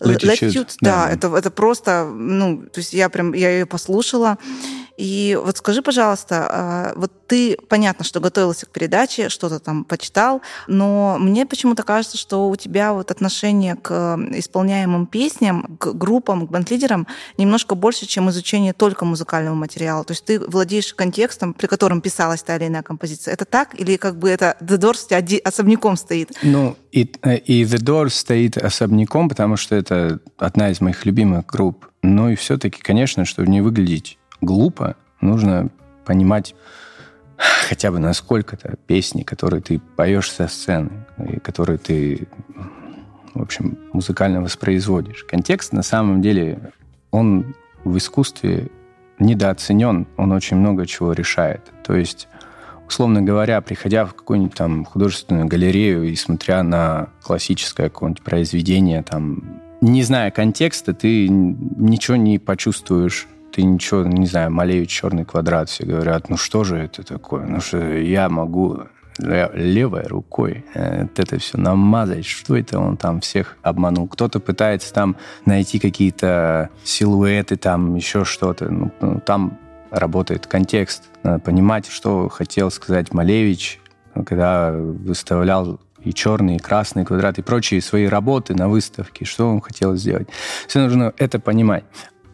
Latitude, 0.00 0.28
Latitude 0.28 0.72
да, 0.80 1.06
да, 1.06 1.10
это, 1.10 1.36
это 1.36 1.50
просто, 1.50 2.04
ну, 2.06 2.62
то 2.62 2.80
есть 2.80 2.94
я 2.94 3.10
прям, 3.10 3.34
я 3.34 3.50
ее 3.50 3.66
послушала, 3.66 4.38
и 5.00 5.38
вот 5.42 5.56
скажи, 5.56 5.80
пожалуйста, 5.80 6.46
а, 6.50 6.92
вот 6.94 7.10
ты, 7.26 7.56
понятно, 7.70 8.04
что 8.04 8.20
готовился 8.20 8.66
к 8.66 8.68
передаче, 8.68 9.30
что-то 9.30 9.58
там 9.58 9.84
почитал, 9.84 10.42
но 10.66 11.16
мне 11.18 11.46
почему-то 11.46 11.84
кажется, 11.84 12.18
что 12.18 12.50
у 12.50 12.56
тебя 12.56 12.92
вот 12.92 13.10
отношение 13.10 13.76
к 13.76 14.18
исполняемым 14.34 15.06
песням, 15.06 15.78
к 15.78 15.94
группам, 15.94 16.46
к 16.46 16.50
бенд-лидерам 16.50 17.06
немножко 17.38 17.74
больше, 17.74 18.04
чем 18.04 18.28
изучение 18.28 18.74
только 18.74 19.06
музыкального 19.06 19.54
материала. 19.54 20.04
То 20.04 20.12
есть 20.12 20.26
ты 20.26 20.38
владеешь 20.38 20.92
контекстом, 20.92 21.54
при 21.54 21.66
котором 21.66 22.02
писалась 22.02 22.42
та 22.42 22.56
или 22.56 22.66
иная 22.66 22.82
композиция. 22.82 23.32
Это 23.32 23.46
так? 23.46 23.80
Или 23.80 23.96
как 23.96 24.18
бы 24.18 24.28
это 24.28 24.58
The 24.60 24.76
Doors 24.76 25.40
особняком 25.40 25.96
стоит? 25.96 26.30
Ну, 26.42 26.76
и, 26.92 27.10
э, 27.22 27.38
и 27.38 27.64
The 27.64 27.78
Doors 27.78 28.10
стоит 28.10 28.58
особняком, 28.58 29.30
потому 29.30 29.56
что 29.56 29.76
это 29.76 30.20
одна 30.36 30.70
из 30.70 30.82
моих 30.82 31.06
любимых 31.06 31.46
групп. 31.46 31.86
Но 32.02 32.28
и 32.28 32.36
все-таки, 32.36 32.82
конечно, 32.82 33.24
чтобы 33.24 33.48
не 33.48 33.62
выглядеть 33.62 34.18
глупо, 34.40 34.96
нужно 35.20 35.70
понимать 36.04 36.54
хотя 37.68 37.90
бы 37.90 37.98
насколько-то 37.98 38.76
песни, 38.86 39.22
которые 39.22 39.62
ты 39.62 39.80
поешь 39.96 40.30
со 40.30 40.48
сцены, 40.48 41.06
и 41.18 41.38
которые 41.38 41.78
ты, 41.78 42.28
в 43.34 43.42
общем, 43.42 43.78
музыкально 43.92 44.42
воспроизводишь. 44.42 45.24
Контекст, 45.24 45.72
на 45.72 45.82
самом 45.82 46.20
деле, 46.20 46.72
он 47.10 47.54
в 47.84 47.96
искусстве 47.96 48.68
недооценен, 49.18 50.06
он 50.16 50.32
очень 50.32 50.56
много 50.56 50.86
чего 50.86 51.12
решает. 51.12 51.62
То 51.84 51.94
есть, 51.94 52.28
условно 52.86 53.22
говоря, 53.22 53.60
приходя 53.60 54.04
в 54.04 54.14
какую-нибудь 54.14 54.54
там 54.54 54.84
художественную 54.84 55.46
галерею 55.46 56.04
и 56.04 56.16
смотря 56.16 56.62
на 56.62 57.08
классическое 57.22 57.88
какое-нибудь 57.88 58.22
произведение, 58.22 59.02
там, 59.02 59.60
не 59.80 60.02
зная 60.02 60.30
контекста, 60.30 60.92
ты 60.92 61.28
ничего 61.28 62.16
не 62.16 62.38
почувствуешь 62.38 63.26
ты 63.60 63.64
ничего, 63.66 64.04
не 64.04 64.26
знаю, 64.26 64.50
Малевич 64.50 64.90
черный 64.90 65.26
квадрат, 65.26 65.68
все 65.68 65.84
говорят, 65.84 66.30
ну 66.30 66.38
что 66.38 66.64
же 66.64 66.78
это 66.78 67.02
такое? 67.02 67.44
Ну 67.44 67.60
что 67.60 67.76
я 67.98 68.30
могу 68.30 68.84
левой 69.18 70.04
рукой 70.04 70.64
э, 70.72 71.06
это 71.14 71.38
все 71.38 71.58
намазать, 71.58 72.24
что 72.24 72.56
это 72.56 72.78
он 72.78 72.96
там 72.96 73.20
всех 73.20 73.58
обманул. 73.60 74.08
Кто-то 74.08 74.40
пытается 74.40 74.94
там 74.94 75.16
найти 75.44 75.78
какие-то 75.78 76.70
силуэты, 76.84 77.56
там 77.56 77.96
еще 77.96 78.24
что-то. 78.24 78.70
Ну, 78.70 78.90
ну, 79.02 79.20
там 79.20 79.58
работает 79.90 80.46
контекст. 80.46 81.10
Надо 81.22 81.40
понимать, 81.40 81.86
что 81.86 82.30
хотел 82.30 82.70
сказать 82.70 83.12
Малевич, 83.12 83.78
когда 84.24 84.72
выставлял 84.72 85.80
и 86.02 86.14
черные, 86.14 86.56
и 86.56 86.60
красные 86.60 87.04
квадраты, 87.04 87.42
и 87.42 87.44
прочие 87.44 87.82
свои 87.82 88.06
работы 88.06 88.54
на 88.54 88.70
выставке, 88.70 89.26
что 89.26 89.50
он 89.50 89.60
хотел 89.60 89.96
сделать. 89.96 90.28
Все 90.66 90.80
нужно 90.80 91.12
это 91.18 91.38
понимать. 91.38 91.84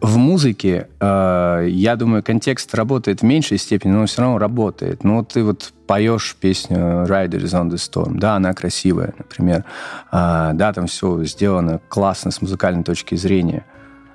В 0.06 0.18
музыке, 0.18 0.86
э, 1.00 1.66
я 1.68 1.96
думаю, 1.96 2.22
контекст 2.22 2.72
работает 2.76 3.22
в 3.22 3.24
меньшей 3.24 3.58
степени, 3.58 3.90
но 3.90 4.06
все 4.06 4.22
равно 4.22 4.38
работает. 4.38 5.02
Ну, 5.02 5.16
вот 5.16 5.30
ты 5.30 5.42
вот 5.42 5.72
поешь 5.88 6.36
песню 6.40 6.78
Riders 7.08 7.50
on 7.50 7.70
the 7.70 7.74
Storm, 7.74 8.16
да, 8.16 8.36
она 8.36 8.52
красивая, 8.52 9.14
например. 9.18 9.64
Э, 10.12 10.52
да, 10.54 10.72
там 10.72 10.86
все 10.86 11.24
сделано 11.24 11.80
классно 11.88 12.30
с 12.30 12.40
музыкальной 12.40 12.84
точки 12.84 13.16
зрения. 13.16 13.66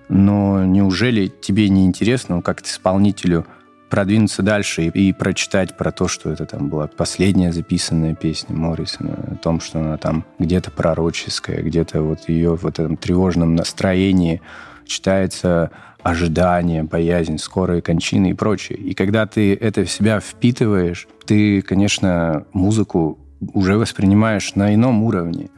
Но 0.07 0.63
неужели 0.63 1.27
тебе 1.27 1.67
не 1.67 1.85
интересно, 1.85 2.37
ну, 2.37 2.41
как 2.41 2.61
исполнителю, 2.61 3.45
продвинуться 3.89 4.43
дальше 4.43 4.83
и, 4.83 5.09
и 5.09 5.11
прочитать 5.11 5.75
про 5.75 5.91
то, 5.91 6.07
что 6.07 6.29
это 6.29 6.45
там 6.45 6.69
была 6.69 6.87
последняя 6.87 7.51
записанная 7.51 8.15
песня 8.15 8.55
Моррисона, 8.55 9.17
о 9.33 9.35
том, 9.35 9.59
что 9.59 9.79
она 9.79 9.97
там 9.97 10.23
где-то 10.39 10.71
пророческая, 10.71 11.61
где-то 11.61 12.01
вот 12.01 12.29
ее 12.29 12.55
в 12.55 12.65
этом 12.65 12.95
тревожном 12.95 13.55
настроении 13.55 14.41
читается 14.85 15.71
ожидание, 16.03 16.83
боязнь, 16.83 17.37
скорые 17.37 17.81
кончины 17.81 18.31
и 18.31 18.33
прочее. 18.33 18.77
И 18.77 18.93
когда 18.93 19.25
ты 19.25 19.53
это 19.53 19.85
в 19.85 19.91
себя 19.91 20.19
впитываешь, 20.19 21.07
ты, 21.25 21.61
конечно, 21.61 22.45
музыку 22.53 23.19
уже 23.53 23.77
воспринимаешь 23.77 24.55
на 24.55 24.73
ином 24.73 25.03
уровне. 25.03 25.49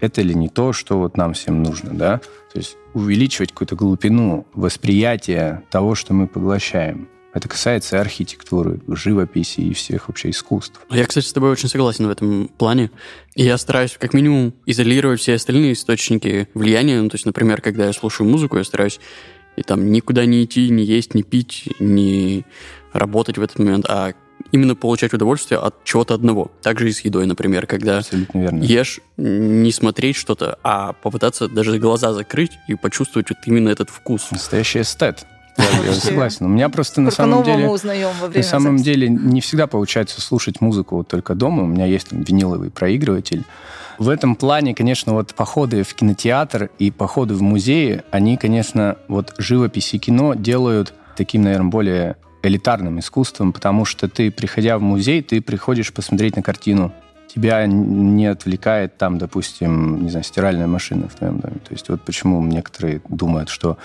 Это 0.00 0.22
ли 0.22 0.34
не 0.34 0.48
то, 0.48 0.72
что 0.72 0.98
вот 0.98 1.16
нам 1.16 1.34
всем 1.34 1.62
нужно, 1.62 1.92
да? 1.92 2.18
То 2.52 2.58
есть 2.58 2.76
увеличивать 2.94 3.52
какую-то 3.52 3.76
глубину 3.76 4.46
восприятия 4.54 5.62
того, 5.70 5.94
что 5.94 6.14
мы 6.14 6.26
поглощаем. 6.26 7.08
Это 7.32 7.48
касается 7.48 8.00
архитектуры, 8.00 8.80
живописи 8.88 9.60
и 9.60 9.72
всех 9.72 10.08
вообще 10.08 10.30
искусств. 10.30 10.80
Я, 10.90 11.06
кстати, 11.06 11.26
с 11.26 11.32
тобой 11.32 11.50
очень 11.50 11.68
согласен 11.68 12.06
в 12.06 12.10
этом 12.10 12.48
плане. 12.58 12.90
И 13.36 13.44
я 13.44 13.56
стараюсь 13.56 13.96
как 13.98 14.14
минимум 14.14 14.52
изолировать 14.66 15.20
все 15.20 15.34
остальные 15.34 15.74
источники 15.74 16.48
влияния. 16.54 17.00
Ну, 17.00 17.08
то 17.08 17.14
есть, 17.14 17.26
например, 17.26 17.60
когда 17.60 17.86
я 17.86 17.92
слушаю 17.92 18.28
музыку, 18.28 18.58
я 18.58 18.64
стараюсь 18.64 18.98
и 19.56 19.62
там 19.62 19.92
никуда 19.92 20.24
не 20.26 20.44
идти, 20.44 20.70
не 20.70 20.84
есть, 20.84 21.14
не 21.14 21.22
пить, 21.22 21.68
не 21.78 22.44
работать 22.92 23.38
в 23.38 23.42
этот 23.42 23.58
момент, 23.58 23.86
а 23.88 24.14
именно 24.52 24.74
получать 24.74 25.12
удовольствие 25.12 25.60
от 25.60 25.84
чего-то 25.84 26.14
одного. 26.14 26.50
Также 26.62 26.88
и 26.88 26.92
с 26.92 27.00
едой, 27.00 27.26
например, 27.26 27.66
когда 27.66 28.02
ешь, 28.32 29.00
не 29.16 29.70
смотреть 29.70 30.16
что-то, 30.16 30.58
а 30.62 30.94
попытаться 30.94 31.46
даже 31.48 31.78
глаза 31.78 32.12
закрыть 32.12 32.52
и 32.68 32.74
почувствовать 32.74 33.30
вот 33.30 33.38
именно 33.46 33.68
этот 33.68 33.90
вкус. 33.90 34.30
Настоящий 34.30 34.80
эстет. 34.80 35.26
Я, 35.56 35.84
я 35.84 35.94
согласен. 35.94 36.46
У 36.46 36.48
меня 36.48 36.68
просто 36.68 37.00
на 37.00 37.10
самом 37.10 37.42
деле... 37.42 37.68
узнаем 37.68 38.10
во 38.20 38.28
время 38.28 38.44
На 38.44 38.48
самом 38.48 38.76
деле 38.76 39.08
не 39.08 39.40
всегда 39.40 39.66
получается 39.66 40.20
слушать 40.20 40.60
музыку 40.60 40.96
вот 40.96 41.08
только 41.08 41.34
дома. 41.34 41.62
У 41.62 41.66
меня 41.66 41.86
есть 41.86 42.08
там 42.08 42.22
виниловый 42.22 42.70
проигрыватель. 42.70 43.44
В 43.98 44.08
этом 44.08 44.34
плане, 44.34 44.74
конечно, 44.74 45.12
вот 45.12 45.34
походы 45.34 45.82
в 45.82 45.92
кинотеатр 45.94 46.70
и 46.78 46.90
походы 46.90 47.34
в 47.34 47.42
музеи, 47.42 48.02
они, 48.10 48.38
конечно, 48.38 48.96
вот 49.08 49.34
живопись 49.36 49.92
и 49.92 49.98
кино 49.98 50.34
делают 50.34 50.94
таким, 51.16 51.42
наверное, 51.42 51.70
более 51.70 52.16
элитарным 52.42 52.98
искусством, 52.98 53.52
потому 53.52 53.84
что 53.84 54.08
ты, 54.08 54.30
приходя 54.30 54.78
в 54.78 54.82
музей, 54.82 55.22
ты 55.22 55.42
приходишь 55.42 55.92
посмотреть 55.92 56.36
на 56.36 56.42
картину. 56.42 56.92
Тебя 57.32 57.66
не 57.66 58.26
отвлекает 58.26 58.96
там, 58.96 59.18
допустим, 59.18 60.02
не 60.02 60.10
знаю, 60.10 60.24
стиральная 60.24 60.66
машина 60.66 61.08
в 61.08 61.14
твоем 61.14 61.38
доме. 61.38 61.56
То 61.56 61.72
есть 61.72 61.88
вот 61.90 62.00
почему 62.02 62.42
некоторые 62.42 63.02
думают, 63.08 63.50
что 63.50 63.76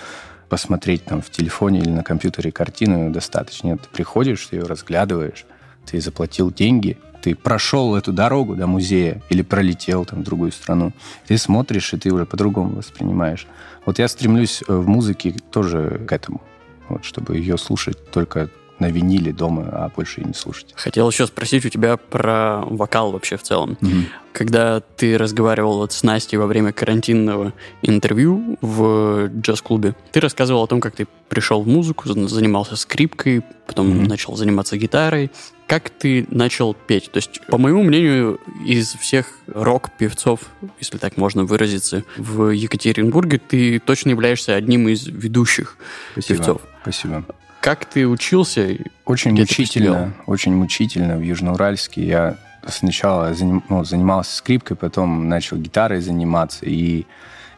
посмотреть 0.48 1.04
там 1.04 1.20
в 1.20 1.30
телефоне 1.30 1.80
или 1.80 1.90
на 1.90 2.02
компьютере 2.02 2.52
картину 2.52 3.10
достаточно. 3.10 3.76
Ты 3.76 3.88
приходишь, 3.92 4.46
ты 4.46 4.56
ее 4.56 4.64
разглядываешь, 4.64 5.46
ты 5.84 6.00
заплатил 6.00 6.52
деньги, 6.52 6.98
ты 7.22 7.34
прошел 7.34 7.96
эту 7.96 8.12
дорогу 8.12 8.54
до 8.54 8.66
музея 8.66 9.22
или 9.30 9.42
пролетел 9.42 10.04
там 10.04 10.20
в 10.20 10.24
другую 10.24 10.52
страну, 10.52 10.92
ты 11.26 11.38
смотришь, 11.38 11.92
и 11.92 11.96
ты 11.96 12.12
уже 12.12 12.24
по-другому 12.26 12.76
воспринимаешь. 12.76 13.46
Вот 13.84 13.98
я 13.98 14.08
стремлюсь 14.08 14.62
э, 14.66 14.72
в 14.72 14.86
музыке 14.88 15.34
тоже 15.50 16.04
к 16.06 16.12
этому, 16.12 16.40
вот, 16.88 17.04
чтобы 17.04 17.36
ее 17.36 17.58
слушать 17.58 18.10
только 18.10 18.48
на 18.78 18.90
виниле 18.90 19.32
дома, 19.32 19.68
а 19.72 19.88
больше 19.94 20.20
и 20.20 20.24
не 20.24 20.34
слушать. 20.34 20.72
Хотел 20.76 21.08
еще 21.10 21.26
спросить 21.26 21.64
у 21.64 21.68
тебя 21.68 21.96
про 21.96 22.62
вокал 22.66 23.12
вообще 23.12 23.36
в 23.36 23.42
целом. 23.42 23.78
Мгм. 23.80 24.06
Когда 24.32 24.80
ты 24.80 25.16
разговаривал 25.16 25.78
вот 25.78 25.92
с 25.92 26.02
Настей 26.02 26.36
во 26.36 26.46
время 26.46 26.72
карантинного 26.72 27.54
интервью 27.80 28.58
в 28.60 29.28
джаз-клубе, 29.28 29.94
ты 30.12 30.20
рассказывал 30.20 30.64
о 30.64 30.66
том, 30.66 30.80
как 30.82 30.94
ты 30.94 31.06
пришел 31.30 31.62
в 31.62 31.66
музыку, 31.68 32.06
за- 32.08 32.28
занимался 32.28 32.76
скрипкой, 32.76 33.42
потом 33.66 33.88
Мгм. 33.88 34.04
начал 34.04 34.36
заниматься 34.36 34.76
гитарой. 34.76 35.30
Как 35.66 35.88
ты 35.90 36.26
начал 36.30 36.74
петь? 36.74 37.10
То 37.10 37.16
есть, 37.16 37.40
по 37.48 37.56
моему 37.58 37.82
мнению, 37.82 38.38
из 38.64 38.92
всех 38.92 39.26
рок-певцов, 39.48 40.40
если 40.78 40.98
так 40.98 41.16
можно 41.16 41.44
выразиться, 41.44 42.04
в 42.18 42.50
Екатеринбурге 42.50 43.38
ты 43.38 43.78
точно 43.80 44.10
являешься 44.10 44.54
одним 44.54 44.86
из 44.88 45.06
ведущих 45.06 45.76
Спасибо. 46.12 46.36
певцов. 46.36 46.60
Спасибо. 46.82 47.24
Как 47.66 47.84
ты 47.84 48.06
учился? 48.06 48.76
Очень 49.04 49.32
Где 49.32 49.40
мучительно, 49.40 50.14
очень 50.26 50.54
мучительно 50.54 51.16
в 51.16 51.20
Южноуральске. 51.20 52.06
Я 52.06 52.36
сначала 52.68 53.32
заним- 53.32 53.64
ну, 53.68 53.82
занимался 53.82 54.36
скрипкой, 54.36 54.76
потом 54.76 55.28
начал 55.28 55.56
гитарой 55.56 56.00
заниматься. 56.00 56.64
И, 56.64 57.06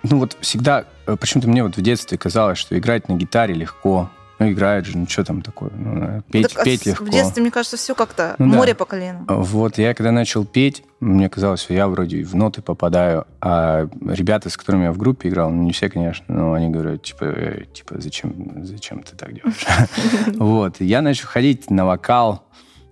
ну 0.02 0.20
вот 0.20 0.38
всегда, 0.40 0.86
э, 1.06 1.14
почему-то 1.20 1.50
мне 1.50 1.62
вот 1.62 1.76
в 1.76 1.82
детстве 1.82 2.16
казалось, 2.16 2.56
что 2.56 2.78
играть 2.78 3.10
на 3.10 3.16
гитаре 3.16 3.52
легко. 3.52 4.10
Ну, 4.38 4.50
играет 4.50 4.86
же, 4.86 4.96
ну 4.96 5.06
что 5.08 5.24
там 5.24 5.42
такое? 5.42 5.70
Ну, 5.76 6.00
э, 6.00 6.22
петь, 6.30 6.48
Так, 6.52 6.60
а 6.60 6.64
петь 6.64 6.86
легко. 6.86 7.04
В 7.04 7.10
детстве, 7.10 7.42
мне 7.42 7.50
кажется, 7.50 7.76
все 7.76 7.94
как-то 7.94 8.36
Ну 8.38 8.50
да. 8.50 8.56
море 8.56 8.74
по 8.74 8.84
колено. 8.84 9.24
Вот, 9.28 9.78
я 9.78 9.94
когда 9.94 10.12
начал 10.12 10.44
петь, 10.44 10.84
мне 11.00 11.28
казалось, 11.28 11.60
что 11.62 11.74
я 11.74 11.88
вроде 11.88 12.22
в 12.22 12.34
ноты 12.34 12.62
попадаю, 12.62 13.26
а 13.40 13.88
ребята, 14.06 14.48
с 14.50 14.56
которыми 14.56 14.84
я 14.84 14.92
в 14.92 14.98
группе 14.98 15.28
играл, 15.28 15.50
ну, 15.50 15.62
не 15.62 15.72
все, 15.72 15.88
конечно, 15.88 16.24
но 16.28 16.52
они 16.52 16.68
говорят, 16.70 17.02
типа, 17.02 17.24
«Э, 17.24 17.64
типа 17.72 18.00
зачем, 18.00 18.64
зачем 18.64 19.02
ты 19.02 19.16
так 19.16 19.34
делаешь? 19.34 19.66
Вот, 20.38 20.80
я 20.80 21.02
начал 21.02 21.26
ходить 21.26 21.70
на 21.70 21.84
вокал 21.84 22.44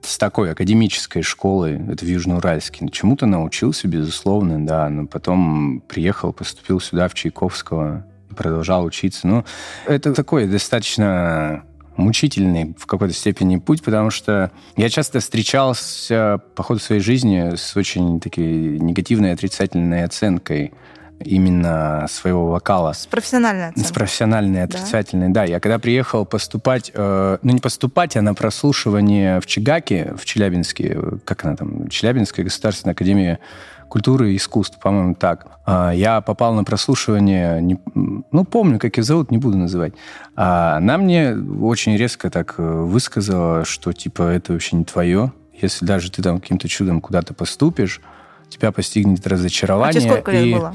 с 0.03 0.19
такой 0.19 0.53
академической 0.53 1.23
школы, 1.23 1.81
это 1.91 2.05
в 2.05 2.09
Южноуральске. 2.09 2.89
Чему-то 2.91 3.27
научился, 3.27 3.89
безусловно, 3.89 4.65
да, 4.65 4.89
но 4.89 5.07
потом 5.07 5.81
приехал, 5.89 6.33
поступил 6.33 6.81
сюда, 6.81 7.09
в 7.09 7.15
Чайковского, 7.15 8.07
продолжал 8.37 8.85
учиться. 8.85 9.27
Ну, 9.27 9.45
это 9.87 10.15
такой 10.15 10.47
достаточно 10.47 11.65
мучительный 11.97 12.75
в 12.79 12.87
какой-то 12.87 13.15
степени 13.15 13.57
путь, 13.57 13.83
потому 13.83 14.11
что 14.11 14.51
я 14.77 14.89
часто 14.89 15.21
встречался 15.21 16.41
по 16.55 16.63
ходу 16.63 16.79
своей 16.81 17.01
жизни 17.01 17.57
с 17.57 17.77
очень 17.77 18.21
такой 18.21 18.79
негативной 18.79 19.33
отрицательной 19.33 20.05
оценкой 20.05 20.73
именно 21.25 22.07
своего 22.11 22.49
вокала. 22.49 22.93
С 22.93 23.07
профессиональной 23.07 23.69
С 23.69 23.71
оценкой. 23.71 23.95
профессиональной, 23.95 24.63
отрицательной, 24.65 25.29
да. 25.31 25.45
Я 25.45 25.61
когда 25.61 25.79
приехал 25.79 26.27
поступать, 26.27 26.91
э, 26.93 27.39
ну 27.41 27.53
не 27.53 27.61
поступать, 27.61 28.17
а 28.17 28.23
на 28.23 28.35
прослушивание 28.35 29.41
в 29.41 29.47
Чигаке, 29.47 30.13
в 30.17 30.25
Челябинске, 30.25 30.93
э, 30.95 31.19
как 31.25 31.45
она 31.45 31.57
там, 31.57 31.89
Челябинская 31.89 32.45
государственная 32.45 32.93
академия 32.93 33.39
культуры 33.89 34.33
и 34.33 34.37
искусств, 34.37 34.79
по-моему, 34.81 35.15
так. 35.15 35.47
А, 35.67 35.91
Я 35.93 36.21
попал 36.21 36.55
на 36.55 36.65
прослушивание, 36.65 37.61
не- 37.63 37.79
ну, 37.95 38.45
помню, 38.45 38.79
как 38.79 38.97
ее 38.97 39.03
зовут, 39.03 39.31
не 39.31 39.39
буду 39.39 39.57
называть. 39.57 39.95
А 40.37 40.77
Она 40.77 40.99
мне 40.99 41.35
очень 41.35 41.97
резко 41.97 42.31
так 42.31 42.55
э, 42.59 42.63
высказала, 42.63 43.65
что, 43.65 43.93
типа, 43.93 44.23
это 44.23 44.53
вообще 44.53 44.77
не 44.77 44.85
твое. 44.85 45.33
Если 45.61 45.87
даже 45.87 46.11
ты 46.11 46.23
там 46.23 46.41
каким-то 46.41 46.69
чудом 46.69 47.01
куда-то 47.01 47.33
поступишь, 47.35 48.01
тебя 48.49 48.73
постигнет 48.73 49.27
А 49.27 49.31
разочарование. 49.31 50.01
тебе 50.01 50.11
сколько 50.11 50.31
лет 50.33 50.45
и- 50.47 50.55
было? 50.55 50.75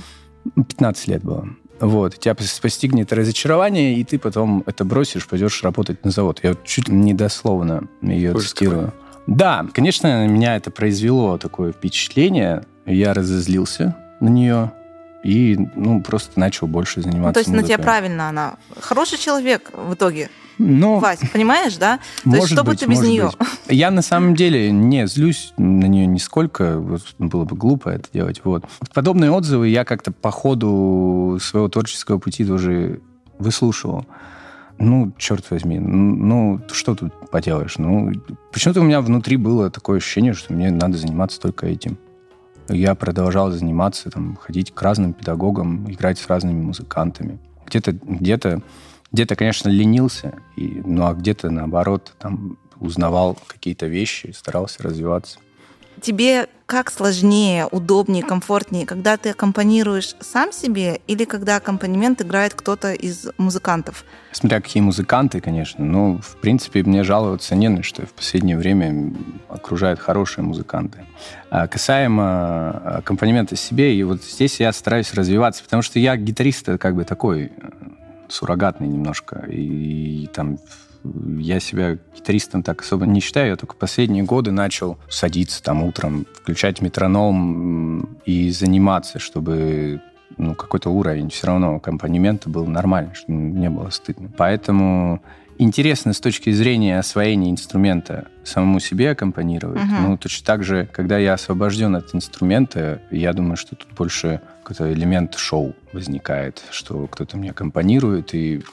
15 0.55 1.07
лет 1.07 1.23
было. 1.23 1.47
Вот, 1.79 2.17
тебя 2.19 2.33
пос- 2.33 2.61
постигнет 2.61 3.11
разочарование, 3.13 3.95
и 3.95 4.03
ты 4.03 4.19
потом 4.19 4.63
это 4.67 4.85
бросишь, 4.85 5.27
пойдешь 5.27 5.63
работать 5.63 6.03
на 6.05 6.11
завод. 6.11 6.39
Я 6.43 6.49
вот 6.51 6.63
чуть 6.63 6.87
ли 6.89 6.95
не 6.95 7.13
дословно 7.13 7.87
ее 8.01 8.33
Ужас 8.33 8.49
цитирую. 8.51 8.93
Да, 9.27 9.65
конечно, 9.73 10.09
на 10.25 10.27
меня 10.27 10.55
это 10.55 10.71
произвело 10.71 11.37
такое 11.37 11.71
впечатление. 11.71 12.63
Я 12.85 13.13
разозлился 13.13 13.95
на 14.19 14.29
нее 14.29 14.71
и, 15.23 15.57
ну, 15.75 16.01
просто 16.01 16.39
начал 16.39 16.67
больше 16.67 17.01
заниматься 17.01 17.27
Ну, 17.27 17.33
то 17.33 17.39
есть 17.39 17.51
на 17.51 17.63
тебя 17.63 17.77
правильно 17.77 18.29
она. 18.29 18.55
Хороший 18.79 19.17
человек 19.17 19.71
в 19.73 19.93
итоге. 19.93 20.29
Ну, 20.57 20.99
Вась, 20.99 21.19
понимаешь, 21.31 21.77
да? 21.77 21.97
То 22.23 22.29
есть 22.29 22.37
может 22.37 22.53
что 22.53 22.63
бы 22.63 22.71
быть, 22.71 22.79
ты 22.81 22.85
без 22.85 23.01
нее? 23.01 23.31
быть. 23.37 23.49
Я 23.67 23.89
на 23.89 24.01
самом 24.01 24.35
деле 24.35 24.71
не 24.71 25.07
злюсь 25.07 25.53
на 25.57 25.85
нее 25.85 26.05
нисколько. 26.05 26.77
Вот 26.77 27.01
было 27.17 27.45
бы 27.45 27.55
глупо 27.55 27.89
это 27.89 28.09
делать. 28.13 28.41
Вот. 28.43 28.65
Подобные 28.93 29.31
отзывы 29.31 29.69
я 29.69 29.85
как-то 29.85 30.11
по 30.11 30.29
ходу 30.29 31.39
своего 31.41 31.67
творческого 31.67 32.19
пути 32.19 32.45
тоже 32.45 33.01
выслушивал. 33.39 34.05
Ну, 34.77 35.13
черт 35.17 35.49
возьми, 35.51 35.79
ну, 35.79 36.59
что 36.71 36.95
тут 36.95 37.29
поделаешь? 37.29 37.77
Ну, 37.77 38.11
почему-то 38.51 38.81
у 38.81 38.83
меня 38.83 39.01
внутри 39.01 39.37
было 39.37 39.69
такое 39.69 39.97
ощущение, 39.97 40.33
что 40.33 40.53
мне 40.53 40.71
надо 40.71 40.97
заниматься 40.97 41.39
только 41.39 41.67
этим. 41.67 41.99
Я 42.69 42.95
продолжал 42.95 43.51
заниматься, 43.51 44.09
там, 44.09 44.35
ходить 44.35 44.73
к 44.73 44.81
разным 44.81 45.13
педагогам, 45.13 45.91
играть 45.91 46.19
с 46.19 46.27
разными 46.27 46.61
музыкантами. 46.61 47.39
Где-то, 47.67 47.93
где-то, 47.93 48.61
где-то, 49.11 49.35
конечно, 49.35 49.69
ленился, 49.69 50.35
и, 50.55 50.81
ну 50.85 51.05
а 51.07 51.13
где-то 51.13 51.49
наоборот, 51.49 52.13
там 52.19 52.57
узнавал 52.79 53.37
какие-то 53.47 53.87
вещи, 53.87 54.33
старался 54.35 54.83
развиваться. 54.83 55.39
Тебе 56.01 56.47
как 56.65 56.89
сложнее, 56.89 57.67
удобнее, 57.67 58.23
комфортнее, 58.23 58.85
когда 58.85 59.17
ты 59.17 59.31
аккомпанируешь 59.31 60.15
сам 60.19 60.51
себе 60.51 61.01
или 61.05 61.25
когда 61.25 61.57
аккомпанемент 61.57 62.21
играет 62.21 62.53
кто-то 62.53 62.93
из 62.93 63.27
музыкантов? 63.37 64.05
Смотря 64.31 64.61
какие 64.61 64.81
музыканты, 64.81 65.41
конечно. 65.41 65.83
Ну, 65.83 66.19
в 66.21 66.37
принципе, 66.37 66.81
мне 66.83 67.03
жаловаться 67.03 67.55
не 67.55 67.67
на 67.67 67.83
что. 67.83 68.05
В 68.05 68.13
последнее 68.13 68.57
время 68.57 69.13
окружают 69.49 69.99
хорошие 69.99 70.45
музыканты. 70.45 71.05
А 71.49 71.67
касаемо 71.67 72.97
аккомпанемента 72.99 73.55
себе, 73.55 73.93
и 73.93 74.01
вот 74.03 74.23
здесь 74.23 74.59
я 74.59 74.71
стараюсь 74.71 75.13
развиваться, 75.13 75.61
потому 75.63 75.83
что 75.83 75.99
я 75.99 76.15
гитарист 76.15 76.67
как 76.79 76.95
бы 76.95 77.03
такой 77.03 77.43
э, 77.43 77.49
суррогатный 78.29 78.87
немножко. 78.87 79.45
И, 79.49 80.29
там 80.33 80.57
я 81.03 81.59
себя 81.59 81.97
гитаристом 82.15 82.63
так 82.63 82.81
особо 82.81 83.05
не 83.05 83.19
считаю. 83.19 83.49
Я 83.49 83.55
только 83.55 83.75
последние 83.75 84.23
годы 84.23 84.51
начал 84.51 84.97
садиться 85.09 85.61
там 85.63 85.83
утром, 85.83 86.25
включать 86.33 86.81
метроном 86.81 88.17
и 88.25 88.51
заниматься, 88.51 89.19
чтобы 89.19 90.01
ну, 90.37 90.55
какой-то 90.55 90.89
уровень 90.89 91.29
все 91.29 91.47
равно 91.47 91.75
аккомпанемента 91.75 92.49
был 92.49 92.65
нормальный, 92.65 93.13
чтобы 93.13 93.37
не 93.37 93.69
было 93.69 93.89
стыдно. 93.89 94.29
Поэтому 94.37 95.21
интересно 95.57 96.13
с 96.13 96.19
точки 96.19 96.51
зрения 96.51 96.97
освоения 96.99 97.51
инструмента 97.51 98.27
самому 98.43 98.79
себе 98.79 99.11
аккомпанировать. 99.11 99.83
Мгм. 99.83 100.03
Ну, 100.03 100.17
точно 100.17 100.45
так 100.45 100.63
же, 100.63 100.87
когда 100.91 101.17
я 101.17 101.33
освобожден 101.33 101.95
от 101.95 102.15
инструмента, 102.15 103.01
я 103.11 103.33
думаю, 103.33 103.57
что 103.57 103.75
тут 103.75 103.93
больше 103.93 104.41
какой-то 104.63 104.91
элемент 104.91 105.35
шоу 105.35 105.75
возникает, 105.93 106.63
что 106.71 107.07
кто-то 107.07 107.37
мне 107.37 107.51
аккомпанирует, 107.51 108.33
и 108.33 108.63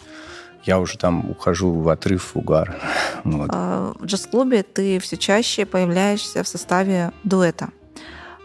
я 0.68 0.78
уже 0.78 0.98
там 0.98 1.30
ухожу 1.30 1.72
в 1.72 1.88
отрыв, 1.88 2.34
в 2.34 2.38
угар. 2.38 2.76
Вот. 3.24 3.50
А, 3.52 3.94
В 3.98 4.04
джаз-клубе 4.04 4.62
ты 4.62 4.98
все 4.98 5.16
чаще 5.16 5.64
появляешься 5.64 6.42
в 6.42 6.48
составе 6.48 7.10
дуэта. 7.24 7.70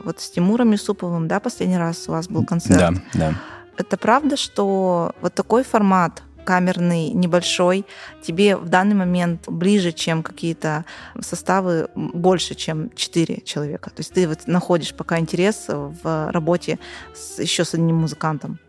Вот 0.04 0.20
с 0.20 0.32
Тимуром 0.32 0.72
Юсуповым, 0.72 1.28
да, 1.28 1.40
последний 1.40 1.78
раз 1.78 2.10
у 2.10 2.12
вас 2.12 2.28
был 2.28 2.46
концерт? 2.46 2.80
Да, 2.80 2.94
да. 3.14 3.34
Это 3.78 3.98
правда, 3.98 4.38
что 4.38 5.12
вот 5.22 5.34
такой 5.34 5.64
формат 5.64 6.24
камерный, 6.46 7.10
небольшой, 7.10 7.86
тебе 8.22 8.56
в 8.58 8.70
данный 8.70 8.96
момент 8.96 9.48
ближе, 9.48 9.92
чем 9.92 10.24
какие-то 10.24 10.84
составы 11.22 11.88
больше, 11.96 12.56
чем 12.56 12.90
четыре 12.96 13.42
человека. 13.42 13.90
То 13.90 14.00
есть 14.00 14.14
ты 14.14 14.28
вот 14.28 14.40
находишь 14.48 14.94
пока 14.94 15.20
интерес 15.20 15.66
в 15.68 16.32
работе 16.32 16.80
с, 17.14 17.40
еще 17.40 17.64
с 17.64 17.74
одним 17.74 17.96
музыкантом. 17.96 18.60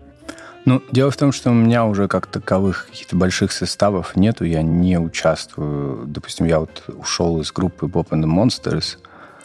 Ну, 0.64 0.83
дело 0.92 1.11
в 1.11 1.16
том, 1.16 1.31
что 1.33 1.50
у 1.50 1.55
меня 1.55 1.85
уже 1.85 2.09
как 2.09 2.27
таковых 2.27 2.87
каких-то 2.90 3.16
больших 3.16 3.53
составов 3.53 4.16
нету, 4.16 4.44
я 4.44 4.62
не 4.62 4.98
участвую. 4.98 6.07
Допустим, 6.07 6.46
я 6.46 6.61
вот 6.61 6.85
ушел 6.88 7.40
из 7.40 7.53
группы 7.53 7.87
Bob 7.87 8.09
and 8.11 8.24
the 8.24 8.27
Monsters. 8.27 8.96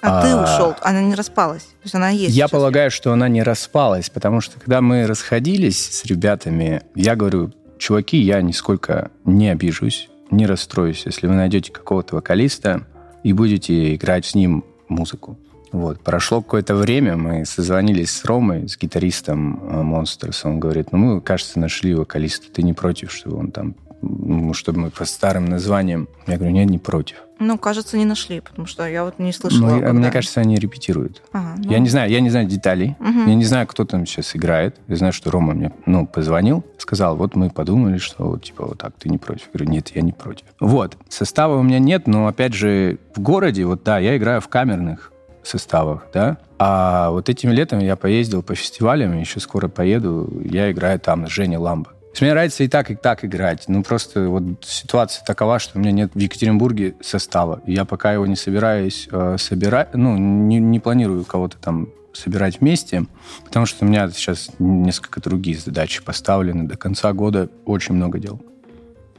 А, 0.02 0.22
ты 0.22 0.30
А, 0.30 0.44
ушел, 0.46 0.76
она 0.82 1.02
не 1.02 1.14
распалась. 1.16 1.64
То 1.64 1.84
есть 1.84 1.96
она 1.96 2.10
есть. 2.10 2.34
Я 2.34 2.44
сейчас. 2.46 2.52
полагаю, 2.52 2.90
что 2.90 3.12
она 3.12 3.28
не 3.28 3.44
распалась, 3.44 4.10
потому 4.10 4.40
что 4.40 4.58
когда 4.60 4.80
мы 4.80 5.06
расходились 5.08 6.00
с 6.00 6.06
ребятами, 6.06 6.84
я 6.96 7.18
говорю, 7.18 7.52
чуваки, 7.78 8.18
я 8.18 8.42
нисколько 8.42 9.12
не 9.26 9.50
обижусь, 9.50 10.10
не 10.32 10.46
расстроюсь, 10.46 11.04
если 11.06 11.28
вы 11.28 11.34
найдете 11.34 11.74
какого-то 11.74 12.16
вокалиста 12.16 12.86
и 13.24 13.34
будете 13.34 13.94
играть 13.96 14.26
с 14.26 14.36
ним 14.36 14.64
музыку. 14.88 15.38
Вот. 15.72 16.02
Прошло 16.02 16.42
какое-то 16.42 16.76
время, 16.76 17.16
мы 17.16 17.46
созвонились 17.46 18.12
с 18.12 18.26
Ромой, 18.26 18.68
с 18.68 18.78
гитаристом 18.78 19.60
э, 19.64 19.82
Monsters. 19.82 20.42
Он 20.44 20.60
говорит, 20.60 20.92
ну 20.92 20.98
мы, 20.98 21.22
кажется, 21.22 21.60
нашли 21.60 21.94
вокалиста. 21.94 22.52
Ты 22.52 22.64
не 22.64 22.74
против, 22.74 23.12
чтобы 23.12 23.38
он 23.38 23.52
там 23.52 23.76
ну, 24.02 24.54
чтобы 24.54 24.80
мы 24.80 24.90
по 24.92 25.06
старым 25.06 25.46
названиям. 25.46 26.08
Я 26.28 26.38
говорю, 26.38 26.54
нет, 26.54 26.70
не 26.70 26.78
против. 26.78 27.18
Ну, 27.40 27.58
кажется, 27.58 27.98
не 27.98 28.06
нашли, 28.06 28.42
потому 28.42 28.68
что 28.68 28.88
я 28.88 29.06
вот 29.06 29.18
не 29.20 29.32
слышала. 29.32 29.70
Ну, 29.70 29.80
когда- 29.80 29.94
мне 29.94 30.12
кажется, 30.12 30.42
они 30.42 30.58
репетируют. 30.58 31.22
Ага, 31.32 31.56
ну, 31.58 31.72
Я 31.72 31.80
не 31.80 31.88
знаю, 31.88 32.12
я 32.12 32.20
не 32.20 32.30
знаю 32.30 32.48
деталей. 32.48 32.96
Мгм. 33.00 33.28
Я 33.28 33.36
не 33.36 33.46
знаю, 33.46 33.66
кто 33.68 33.86
там 33.86 34.06
сейчас 34.06 34.36
играет. 34.36 34.76
Я 34.88 34.98
знаю, 34.98 35.14
что 35.14 35.32
Рома 35.32 35.54
мне 35.54 35.72
ну, 35.86 36.06
позвонил, 36.06 36.66
сказал, 36.78 37.16
вот 37.16 37.36
мы 37.36 37.50
подумали, 37.50 37.98
что 37.98 38.26
вот, 38.26 38.44
типа 38.44 38.66
вот 38.66 38.78
так, 38.78 38.94
ты 39.00 39.10
не 39.10 39.18
против. 39.18 39.48
Я 39.54 39.60
говорю, 39.60 39.72
нет, 39.72 39.92
я 39.96 40.02
не 40.02 40.12
против. 40.12 40.46
Вот, 40.60 40.98
состава 41.08 41.58
у 41.58 41.64
меня 41.64 41.80
нет, 41.80 42.08
но 42.08 42.28
опять 42.28 42.54
же 42.54 43.00
в 43.16 43.22
городе, 43.22 43.66
вот 43.66 43.84
да, 43.84 44.00
я 44.00 44.18
играю 44.18 44.42
в 44.42 44.48
камерных 44.50 45.14
составах, 45.43 46.08
да, 46.13 46.38
а 46.58 47.10
вот 47.12 47.30
этим 47.30 47.52
летом 47.52 47.80
я 47.80 47.95
поездил 47.95 48.43
по 48.43 48.56
фестивалям, 48.56 49.17
еще 49.17 49.39
скоро 49.39 49.67
поеду, 49.67 50.41
я 50.43 50.71
играю 50.71 50.99
там 50.99 51.28
с 51.28 51.32
Женей 51.32 51.58
Ламбо. 51.58 51.91
Мне 52.21 52.32
нравится 52.32 52.63
и 52.63 52.67
так, 52.67 52.91
и 52.91 52.95
так 52.95 53.23
играть. 53.23 53.65
Ну, 53.67 53.82
просто 53.82 54.28
вот 54.28 54.43
ситуация 54.62 55.23
такова, 55.23 55.58
что 55.60 55.78
у 55.78 55.82
меня 55.82 55.91
нет 55.91 56.12
в 56.13 56.19
Екатеринбурге 56.19 56.95
состава. 57.02 57.62
Я 57.65 57.86
пока 57.86 58.12
его 58.12 58.25
не 58.25 58.36
собираюсь 58.36 59.08
э, 59.10 59.38
собирать, 59.38 59.93
ну, 59.93 60.17
не, 60.17 60.60
не 60.60 60.80
планирую 60.80 61.23
кого-то 61.23 61.58
там 61.58 61.88
собирать 62.13 62.60
вместе, 62.60 63.06
потому 63.45 63.65
что 63.65 63.86
у 63.86 63.88
меня 63.88 64.10
сейчас 64.10 64.49
несколько 64.60 65.21
другие 65.21 65.58
задачи 65.58 66.04
поставлены. 66.04 66.67
До 66.67 66.75
конца 66.75 67.13
года 67.13 67.49
очень 67.65 67.95
много 67.95 68.19
дел. 68.19 68.41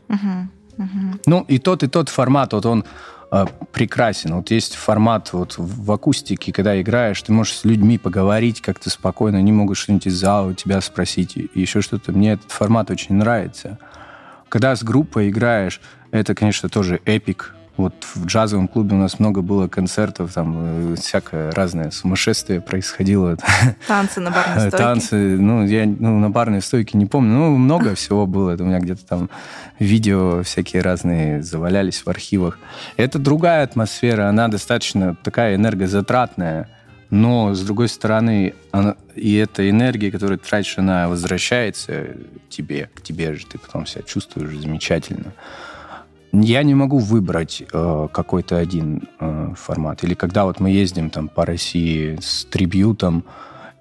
мгм, 0.08 0.50
мгм. 0.76 1.20
Ну, 1.24 1.44
и 1.48 1.58
тот, 1.58 1.82
и 1.82 1.86
тот 1.86 2.08
формат, 2.08 2.52
вот 2.52 2.66
он 2.66 2.84
прекрасен. 3.72 4.34
Вот 4.34 4.50
есть 4.50 4.74
формат 4.74 5.32
вот 5.32 5.54
в 5.56 5.92
акустике, 5.92 6.52
когда 6.52 6.80
играешь, 6.80 7.22
ты 7.22 7.32
можешь 7.32 7.54
с 7.54 7.64
людьми 7.64 7.96
поговорить 7.96 8.60
как-то 8.60 8.90
спокойно, 8.90 9.38
они 9.38 9.52
могут 9.52 9.76
что-нибудь 9.76 10.08
из 10.08 10.14
зала 10.14 10.48
у 10.48 10.52
тебя 10.52 10.80
спросить, 10.80 11.36
и 11.36 11.48
еще 11.54 11.80
что-то. 11.80 12.12
Мне 12.12 12.32
этот 12.32 12.50
формат 12.50 12.90
очень 12.90 13.14
нравится. 13.14 13.78
Когда 14.48 14.74
с 14.74 14.82
группой 14.82 15.30
играешь, 15.30 15.80
это, 16.10 16.34
конечно, 16.34 16.68
тоже 16.68 17.00
эпик. 17.04 17.54
Вот 17.80 18.04
в 18.14 18.26
джазовом 18.26 18.68
клубе 18.68 18.94
у 18.94 18.98
нас 18.98 19.18
много 19.18 19.40
было 19.40 19.66
концертов, 19.66 20.34
там 20.34 20.92
э, 20.92 20.96
всякое 20.96 21.50
разное 21.52 21.90
сумасшествие 21.90 22.60
происходило. 22.60 23.38
Танцы 23.88 24.20
на 24.20 24.30
барной 24.30 24.68
стойке. 24.68 24.76
Танцы, 24.76 25.16
ну, 25.38 25.64
я 25.64 25.86
ну, 25.86 26.18
на 26.18 26.28
барной 26.28 26.60
стойке 26.60 26.98
не 26.98 27.06
помню. 27.06 27.32
Ну, 27.32 27.56
много 27.56 27.94
всего 27.94 28.26
было. 28.26 28.50
Это 28.50 28.64
у 28.64 28.66
меня 28.66 28.80
где-то 28.80 29.06
там 29.06 29.30
видео 29.78 30.42
всякие 30.42 30.82
разные 30.82 31.42
завалялись 31.42 32.02
в 32.04 32.08
архивах. 32.08 32.58
Это 32.98 33.18
другая 33.18 33.64
атмосфера, 33.64 34.28
она 34.28 34.48
достаточно 34.48 35.16
такая 35.22 35.54
энергозатратная. 35.54 36.68
Но, 37.08 37.54
с 37.54 37.62
другой 37.62 37.88
стороны, 37.88 38.54
она, 38.72 38.94
и 39.16 39.34
эта 39.36 39.68
энергия, 39.68 40.10
которую 40.12 40.38
ты 40.38 40.48
тратишь, 40.48 40.78
она 40.78 41.08
возвращается 41.08 42.08
тебе, 42.50 42.90
к 42.94 43.00
тебе 43.00 43.34
же. 43.34 43.46
Ты 43.46 43.58
потом 43.58 43.86
себя 43.86 44.02
чувствуешь 44.02 44.56
замечательно. 44.56 45.32
Я 46.32 46.62
не 46.62 46.74
могу 46.74 46.98
выбрать 46.98 47.62
э, 47.72 48.08
какой-то 48.12 48.56
один 48.56 49.08
э, 49.18 49.54
формат. 49.56 50.04
Или 50.04 50.14
когда 50.14 50.44
вот 50.44 50.60
мы 50.60 50.70
ездим 50.70 51.10
там 51.10 51.28
по 51.28 51.44
России 51.44 52.18
с 52.20 52.44
трибьютом, 52.44 53.24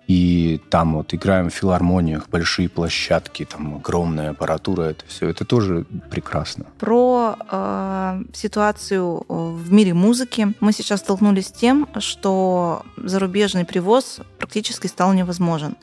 и 0.08 0.60
там 0.72 0.96
вот 0.96 1.14
играем 1.14 1.52
в 1.52 1.54
филармониях, 1.54 2.30
большие 2.30 2.68
площадки, 2.68 3.46
там 3.46 3.76
огромная 3.76 4.32
аппаратура, 4.32 4.86
это 4.86 5.06
все, 5.06 5.30
это 5.30 5.46
тоже 5.46 5.86
прекрасно. 6.10 6.66
Про 6.80 7.36
э, 7.52 8.24
ситуацию 8.34 9.24
в 9.28 9.72
мире 9.72 9.94
музыки. 9.94 10.48
Мы 10.60 10.72
сейчас 10.72 11.02
столкнулись 11.02 11.50
с 11.50 11.52
тем, 11.52 11.88
что 12.00 12.82
зарубежный 12.98 13.66
привоз 13.66 14.22
практически 14.40 14.88
стал 14.88 15.14
невозможен. 15.14 15.76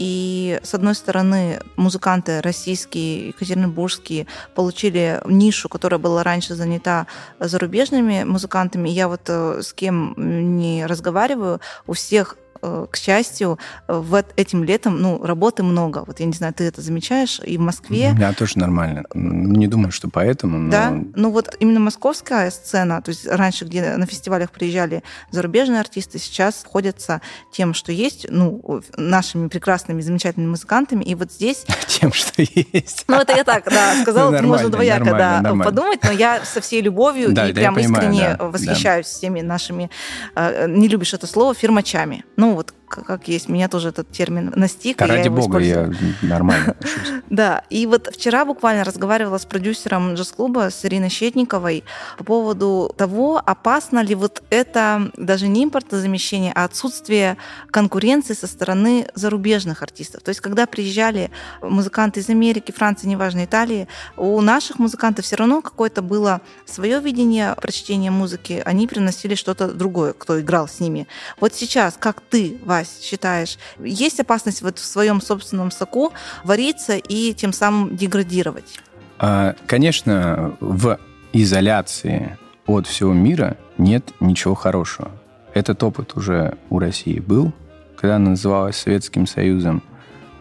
И, 0.00 0.58
с 0.62 0.72
одной 0.72 0.94
стороны, 0.94 1.60
музыканты 1.76 2.40
российские, 2.40 3.28
екатеринбургские 3.28 4.26
получили 4.54 5.20
нишу, 5.26 5.68
которая 5.68 6.00
была 6.00 6.22
раньше 6.22 6.54
занята 6.54 7.06
зарубежными 7.38 8.24
музыкантами. 8.24 8.88
Я 8.88 9.08
вот 9.08 9.28
э, 9.28 9.60
с 9.62 9.74
кем 9.74 10.14
не 10.16 10.86
разговариваю, 10.86 11.60
у 11.86 11.92
всех 11.92 12.38
к 12.60 12.96
счастью, 12.96 13.58
в 13.88 14.24
этим 14.36 14.64
летом, 14.64 15.00
ну, 15.00 15.22
работы 15.24 15.62
много. 15.62 16.04
Вот 16.06 16.20
я 16.20 16.26
не 16.26 16.32
знаю, 16.32 16.54
ты 16.54 16.64
это 16.64 16.80
замечаешь 16.80 17.40
и 17.44 17.56
в 17.56 17.60
Москве. 17.60 18.12
Меня 18.12 18.32
тоже 18.32 18.58
нормально. 18.58 19.04
Не 19.14 19.66
думаю, 19.66 19.92
что 19.92 20.08
поэтому, 20.08 20.58
но... 20.58 20.70
Да, 20.70 20.92
ну 21.14 21.30
вот 21.30 21.54
именно 21.60 21.80
московская 21.80 22.50
сцена, 22.50 23.02
то 23.02 23.10
есть 23.10 23.26
раньше, 23.26 23.64
где 23.64 23.96
на 23.96 24.06
фестивалях 24.06 24.50
приезжали 24.50 25.02
зарубежные 25.30 25.80
артисты, 25.80 26.18
сейчас 26.18 26.64
ходятся 26.66 27.20
тем, 27.52 27.74
что 27.74 27.92
есть, 27.92 28.26
ну, 28.28 28.82
нашими 28.96 29.48
прекрасными, 29.48 30.00
замечательными 30.00 30.50
музыкантами, 30.50 31.04
и 31.04 31.14
вот 31.14 31.32
здесь... 31.32 31.64
Тем, 31.86 32.12
что 32.12 32.42
есть. 32.42 33.04
Ну, 33.08 33.16
это 33.16 33.36
я 33.36 33.44
так, 33.44 33.64
да, 33.64 33.94
сказала, 34.02 34.30
Нормально, 34.30 34.48
можно 34.48 34.68
двояко, 34.68 35.04
нормально, 35.04 35.18
да, 35.18 35.42
нормально. 35.42 35.64
подумать, 35.64 36.00
но 36.04 36.12
я 36.12 36.44
со 36.44 36.60
всей 36.60 36.80
любовью 36.80 37.32
Да, 37.32 37.48
и 37.48 37.52
да, 37.52 37.60
прям 37.60 37.74
понимаю, 37.74 38.04
искренне 38.04 38.36
да, 38.36 38.44
восхищаюсь 38.44 39.06
всеми 39.06 39.40
нашими, 39.40 39.90
э, 40.34 40.66
не 40.68 40.88
любишь 40.88 41.14
это 41.14 41.26
слово, 41.26 41.54
фирмачами. 41.54 42.24
Ну, 42.36 42.49
вот 42.54 42.72
к- 42.72 42.74
как 42.90 43.28
есть, 43.28 43.48
меня 43.48 43.68
тоже 43.68 43.90
этот 43.90 44.10
термин 44.10 44.52
настиг, 44.56 44.98
Да 44.98 45.06
я 45.06 45.14
ради 45.14 45.26
его 45.26 45.36
бога, 45.36 45.62
использую. 45.62 46.14
я 46.22 46.28
нормально. 46.28 46.76
Да, 47.30 47.62
и 47.70 47.86
вот 47.86 48.08
вчера 48.12 48.44
буквально 48.44 48.82
разговаривала 48.82 49.38
с 49.38 49.46
продюсером 49.46 50.14
джаз-клуба, 50.14 50.70
с 50.70 50.84
Ириной 50.84 51.10
Щетниковой, 51.10 51.84
по 52.18 52.24
поводу 52.24 52.92
того, 52.96 53.40
опасно 53.44 54.00
ли 54.00 54.16
вот 54.16 54.42
это 54.50 55.10
даже 55.16 55.46
не 55.46 55.64
импортозамещение, 55.64 56.52
а 56.52 56.64
отсутствие 56.64 57.36
конкуренции 57.70 58.34
со 58.34 58.48
стороны 58.48 59.06
зарубежных 59.14 59.82
артистов. 59.82 60.22
То 60.22 60.30
есть, 60.30 60.40
когда 60.40 60.66
приезжали 60.66 61.30
музыканты 61.62 62.20
из 62.20 62.28
Америки, 62.28 62.72
Франции, 62.72 63.06
неважно, 63.06 63.44
Италии, 63.44 63.86
у 64.16 64.40
наших 64.40 64.80
музыкантов 64.80 65.24
все 65.24 65.36
равно 65.36 65.62
какое-то 65.62 66.02
было 66.02 66.40
свое 66.66 67.00
видение 67.00 67.54
прочтения 67.54 68.10
музыки, 68.10 68.62
они 68.64 68.88
приносили 68.88 69.36
что-то 69.36 69.68
другое, 69.68 70.12
кто 70.14 70.40
играл 70.40 70.66
с 70.66 70.80
ними. 70.80 71.06
Вот 71.38 71.54
сейчас, 71.54 71.94
как 71.98 72.20
ты, 72.20 72.58
Вась, 72.80 73.00
считаешь, 73.02 73.58
есть 73.78 74.20
опасность 74.20 74.62
вот 74.62 74.78
в 74.78 74.84
своем 74.84 75.20
собственном 75.20 75.70
соку 75.70 76.12
вариться 76.44 76.96
и 76.96 77.34
тем 77.34 77.52
самым 77.52 77.96
деградировать? 77.96 78.80
А, 79.18 79.54
Конечно, 79.66 80.56
в 80.60 80.98
изоляции 81.32 82.38
от 82.66 82.86
всего 82.86 83.12
мира 83.12 83.56
нет 83.78 84.12
ничего 84.20 84.54
хорошего. 84.54 85.10
Этот 85.52 85.82
опыт 85.82 86.16
уже 86.16 86.56
у 86.70 86.78
России 86.78 87.18
был, 87.18 87.52
когда 87.96 88.16
она 88.16 88.30
называлась 88.30 88.76
Советским 88.76 89.26
Союзом. 89.26 89.82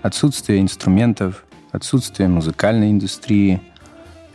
Отсутствие 0.01 0.61
инструментов, 0.61 1.43
отсутствие 1.71 2.29
музыкальной 2.29 2.91
индустрии 2.91 3.61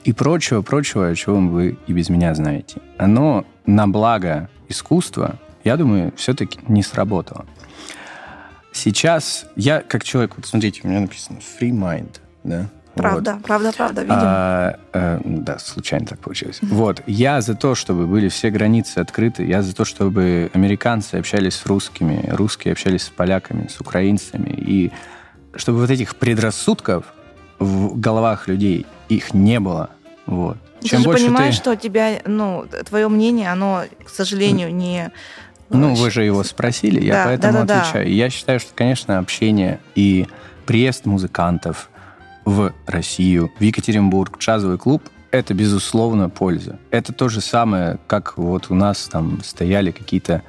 и 0.05 0.13
прочего, 0.13 0.61
прочего, 0.61 1.15
чего 1.17 1.37
вы 1.37 1.79
и 1.87 1.93
без 1.93 2.11
меня 2.11 2.35
знаете. 2.35 2.83
Оно 2.99 3.47
на 3.65 3.89
благо 3.89 4.51
искусства, 4.69 5.39
я 5.63 5.79
думаю, 5.79 6.13
все-таки 6.17 6.59
не 6.69 6.83
сработало. 6.83 7.47
Сейчас 8.75 9.47
я, 9.55 9.81
как 9.81 10.05
человек, 10.05 10.33
вот 10.37 10.47
смотрите, 10.47 10.81
у 10.85 10.89
меня 10.89 11.01
написано 11.01 11.39
free 11.39 11.71
mind, 11.71 12.17
да? 12.43 12.69
Вот. 12.97 13.03
Правда, 13.03 13.41
правда, 13.43 13.73
правда, 13.73 14.03
видим. 14.03 14.17
А, 14.17 14.79
э, 14.93 15.21
да, 15.25 15.59
случайно 15.59 16.07
так 16.07 16.19
получилось. 16.19 16.59
Вот, 16.63 17.03
я 17.07 17.41
за 17.41 17.55
то, 17.55 17.75
чтобы 17.75 18.07
были 18.07 18.29
все 18.29 18.51
границы 18.51 18.99
открыты, 18.99 19.45
я 19.45 19.63
за 19.63 19.75
то, 19.75 19.85
чтобы 19.85 20.51
американцы 20.55 21.15
общались 21.17 21.55
с 21.55 21.67
русскими, 21.67 22.29
русские 22.31 22.73
общались 22.73 23.03
с 23.03 23.11
поляками, 23.11 23.69
с 23.69 23.81
украинцами, 23.81 24.51
и 24.51 24.93
чтобы 25.55 25.79
вот 25.79 25.91
этих 25.91 26.17
предрассудков 26.17 27.05
в 27.59 27.99
головах 27.99 28.49
людей 28.49 28.87
их 29.09 29.35
не 29.35 29.61
было. 29.61 29.91
Вот. 30.27 30.57
ты 30.81 30.97
же 30.97 31.05
понимаешь, 31.05 31.55
что 31.55 31.77
тебя, 31.77 32.21
ну, 32.25 32.67
твое 32.89 33.09
мнение, 33.09 33.51
оно, 33.51 33.85
к 34.05 34.09
сожалению, 34.09 34.75
не... 34.75 35.11
Ну, 35.77 35.95
вы 35.95 36.11
же 36.11 36.25
его 36.25 36.43
спросили, 36.45 37.05
я 37.05 37.13
Да, 37.13 37.25
поэтому 37.27 37.53
да-да-да. 37.53 37.81
отвечаю. 37.83 38.13
Я 38.13 38.31
считаю, 38.31 38.61
что, 38.61 38.73
конечно, 38.75 39.19
общение 39.19 39.81
и 39.95 40.27
приезд 40.67 41.07
музыкантов 41.07 41.91
в 42.45 42.73
Россию, 42.87 43.53
в 43.59 43.63
Екатеринбург, 43.63 44.37
в 44.37 44.41
джазовый 44.41 44.79
клуб– 44.79 45.03
это, 45.35 45.53
безусловно, 45.53 46.31
польза. 46.31 46.79
Это 46.93 47.13
то 47.13 47.29
же 47.29 47.41
самое, 47.41 47.99
как 48.07 48.39
вот 48.39 48.67
у 48.71 48.75
нас 48.75 49.09
там 49.09 49.43
стояли 49.43 49.91
какие-то 49.91 50.43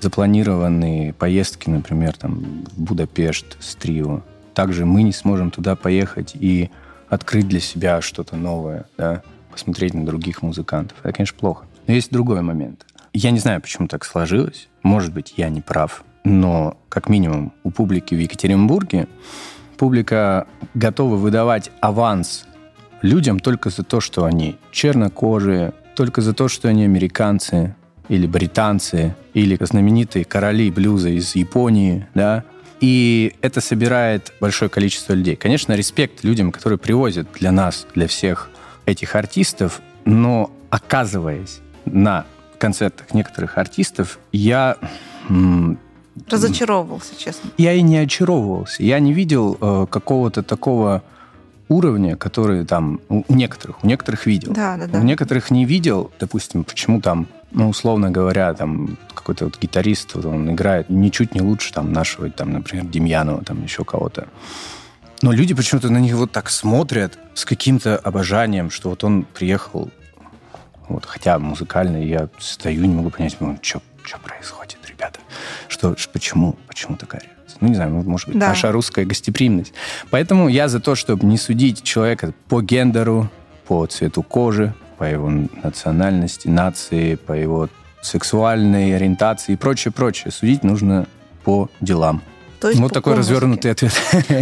запланированные 0.00 1.14
поездки, 1.14 1.70
например, 1.70 2.14
там, 2.18 2.64
в 2.76 2.78
Будапешт 2.78 3.56
с 3.60 3.74
трио. 3.76 4.20
Также 4.52 4.84
мы 4.84 5.04
не 5.04 5.12
сможем 5.12 5.50
туда 5.50 5.74
поехать 5.74 6.32
и 6.34 6.70
открыть 7.08 7.48
для 7.48 7.60
себя 7.60 8.02
что-то 8.02 8.36
новое, 8.36 8.84
да, 8.98 9.22
посмотреть 9.50 9.94
на 9.94 10.04
других 10.04 10.42
музыкантов. 10.42 10.98
Это, 11.02 11.14
конечно, 11.14 11.38
плохо. 11.38 11.64
Но 11.86 11.94
есть 11.94 12.12
другой 12.12 12.42
момент. 12.42 12.84
Я 13.18 13.30
не 13.30 13.38
знаю, 13.38 13.62
почему 13.62 13.88
так 13.88 14.04
сложилось. 14.04 14.68
Может 14.82 15.14
быть, 15.14 15.32
я 15.38 15.48
не 15.48 15.62
прав. 15.62 16.04
Но, 16.24 16.76
как 16.90 17.08
минимум, 17.08 17.54
у 17.64 17.70
публики 17.70 18.14
в 18.14 18.18
Екатеринбурге 18.18 19.08
публика 19.78 20.46
готова 20.74 21.16
выдавать 21.16 21.70
аванс 21.80 22.44
людям 23.00 23.40
только 23.40 23.70
за 23.70 23.84
то, 23.84 24.02
что 24.02 24.26
они 24.26 24.58
чернокожие, 24.70 25.72
только 25.94 26.20
за 26.20 26.34
то, 26.34 26.48
что 26.48 26.68
они 26.68 26.84
американцы 26.84 27.74
или 28.10 28.26
британцы, 28.26 29.16
или 29.32 29.56
знаменитые 29.58 30.26
короли 30.26 30.70
блюза 30.70 31.08
из 31.08 31.34
Японии, 31.36 32.06
да, 32.14 32.44
и 32.82 33.34
это 33.40 33.62
собирает 33.62 34.34
большое 34.40 34.68
количество 34.70 35.14
людей. 35.14 35.36
Конечно, 35.36 35.72
респект 35.72 36.22
людям, 36.22 36.52
которые 36.52 36.78
привозят 36.78 37.28
для 37.32 37.50
нас, 37.50 37.86
для 37.94 38.08
всех 38.08 38.50
этих 38.84 39.16
артистов, 39.16 39.80
но 40.04 40.50
оказываясь 40.68 41.60
на 41.86 42.26
концертах 42.58 43.14
некоторых 43.14 43.58
артистов, 43.58 44.18
я... 44.32 44.76
Разочаровывался, 46.30 47.14
честно. 47.18 47.50
Я 47.58 47.74
и 47.74 47.82
не 47.82 47.98
очаровывался. 47.98 48.82
Я 48.82 48.98
не 49.00 49.12
видел 49.12 49.58
э, 49.60 49.86
какого-то 49.90 50.42
такого 50.42 51.02
уровня, 51.68 52.16
который 52.16 52.64
там 52.64 53.00
у 53.08 53.24
некоторых, 53.28 53.84
у 53.84 53.86
некоторых 53.86 54.26
видел. 54.26 54.52
Да, 54.52 54.76
да, 54.76 54.86
да. 54.86 54.98
У 54.98 55.02
некоторых 55.02 55.50
не 55.50 55.64
видел, 55.64 56.10
допустим, 56.18 56.64
почему 56.64 57.00
там, 57.00 57.26
ну, 57.50 57.68
условно 57.68 58.10
говоря, 58.10 58.54
там 58.54 58.96
какой-то 59.14 59.46
вот 59.46 59.58
гитарист, 59.60 60.14
вот 60.14 60.24
он 60.24 60.50
играет 60.52 60.88
ничуть 60.88 61.34
не 61.34 61.40
лучше 61.40 61.72
там 61.72 61.92
нашего, 61.92 62.30
там, 62.30 62.52
например, 62.52 62.86
Демьянова, 62.86 63.44
там 63.44 63.62
еще 63.62 63.84
кого-то. 63.84 64.28
Но 65.22 65.32
люди 65.32 65.54
почему-то 65.54 65.90
на 65.90 65.98
них 65.98 66.14
вот 66.14 66.30
так 66.30 66.50
смотрят 66.50 67.18
с 67.34 67.44
каким-то 67.44 67.96
обожанием, 67.96 68.70
что 68.70 68.90
вот 68.90 69.02
он 69.02 69.24
приехал, 69.24 69.90
вот, 70.88 71.04
хотя 71.06 71.38
музыкально 71.38 71.98
я 71.98 72.28
стою, 72.38 72.84
не 72.86 72.94
могу 72.94 73.10
понять, 73.10 73.36
ну, 73.40 73.58
что 73.62 73.80
происходит, 74.22 74.78
ребята? 74.88 75.20
Что, 75.68 75.96
почему, 76.12 76.56
почему 76.68 76.96
такая 76.96 77.22
реакция? 77.22 77.58
Ну, 77.60 77.68
не 77.68 77.74
знаю, 77.74 77.90
может 77.90 78.28
быть, 78.28 78.38
да. 78.38 78.48
наша 78.48 78.70
русская 78.72 79.04
гостеприимность. 79.04 79.72
Поэтому 80.10 80.48
я 80.48 80.68
за 80.68 80.80
то, 80.80 80.94
чтобы 80.94 81.26
не 81.26 81.38
судить 81.38 81.82
человека 81.82 82.32
по 82.48 82.62
гендеру, 82.62 83.28
по 83.66 83.86
цвету 83.86 84.22
кожи, 84.22 84.74
по 84.98 85.04
его 85.04 85.28
национальности, 85.28 86.48
нации, 86.48 87.16
по 87.16 87.32
его 87.32 87.68
сексуальной 88.02 88.94
ориентации 88.94 89.52
и 89.52 89.56
прочее, 89.56 89.92
прочее. 89.92 90.30
Судить 90.30 90.62
нужно 90.62 91.06
по 91.44 91.68
делам. 91.80 92.22
То 92.60 92.68
есть 92.68 92.80
вот 92.80 92.92
такой 92.92 93.14
развернутый 93.14 93.70
ответ. 93.70 93.92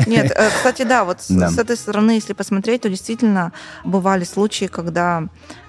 Нет, 0.07 0.32
э, 0.34 0.49
кстати, 0.49 0.82
да, 0.84 1.05
вот 1.05 1.18
да. 1.28 1.51
с 1.51 1.59
этой 1.59 1.76
стороны, 1.76 2.12
если 2.12 2.32
посмотреть, 2.32 2.82
то 2.82 2.88
действительно 2.88 3.53
бывали 3.84 4.24
случаи, 4.24 4.66
когда 4.66 5.24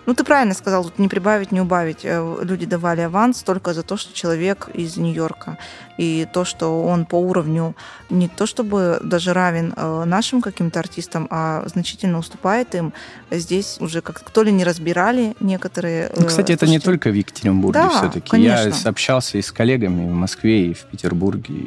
ну, 0.06 0.14
ты 0.14 0.24
правильно 0.24 0.54
сказал, 0.54 0.84
тут 0.84 1.00
не 1.00 1.08
прибавить, 1.08 1.52
не 1.52 1.62
убавить. 1.62 2.02
Э, 2.04 2.38
люди 2.42 2.66
давали 2.66 3.02
аванс 3.02 3.44
только 3.44 3.74
за 3.74 3.84
то, 3.84 3.98
что 3.98 4.14
человек 4.14 4.70
из 4.74 4.98
Нью-Йорка. 4.98 5.58
И 5.98 6.28
то, 6.32 6.46
что 6.46 6.84
он 6.84 7.06
по 7.06 7.16
уровню 7.16 7.76
не 8.10 8.28
то 8.28 8.46
чтобы 8.46 9.00
даже 9.02 9.34
равен 9.34 9.74
э, 9.76 10.04
нашим 10.06 10.42
каким-то 10.42 10.80
артистам, 10.80 11.28
а 11.30 11.64
значительно 11.68 12.20
уступает 12.20 12.76
им. 12.76 12.94
Здесь 13.32 13.78
уже 13.80 14.02
как 14.02 14.20
то 14.20 14.44
ли 14.44 14.52
не 14.52 14.64
разбирали 14.64 15.36
некоторые... 15.40 16.12
Ну, 16.16 16.26
кстати, 16.26 16.52
это 16.52 16.68
не 16.68 16.80
только 16.80 17.10
в 17.10 17.14
Екатеринбурге 17.14 17.80
да, 17.80 17.90
все-таки. 17.90 18.30
Конечно. 18.30 18.74
Я 18.84 18.90
общался 18.90 19.38
и 19.38 19.42
с 19.42 19.52
коллегами 19.52 20.10
в 20.10 20.14
Москве, 20.14 20.68
и 20.68 20.74
в 20.74 20.84
Петербурге, 20.84 21.66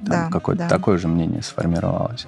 там 0.00 0.26
да, 0.26 0.28
какое-то 0.30 0.64
да. 0.64 0.68
такое 0.68 0.98
же 0.98 1.08
мнение 1.08 1.42
сформировалось. 1.42 2.26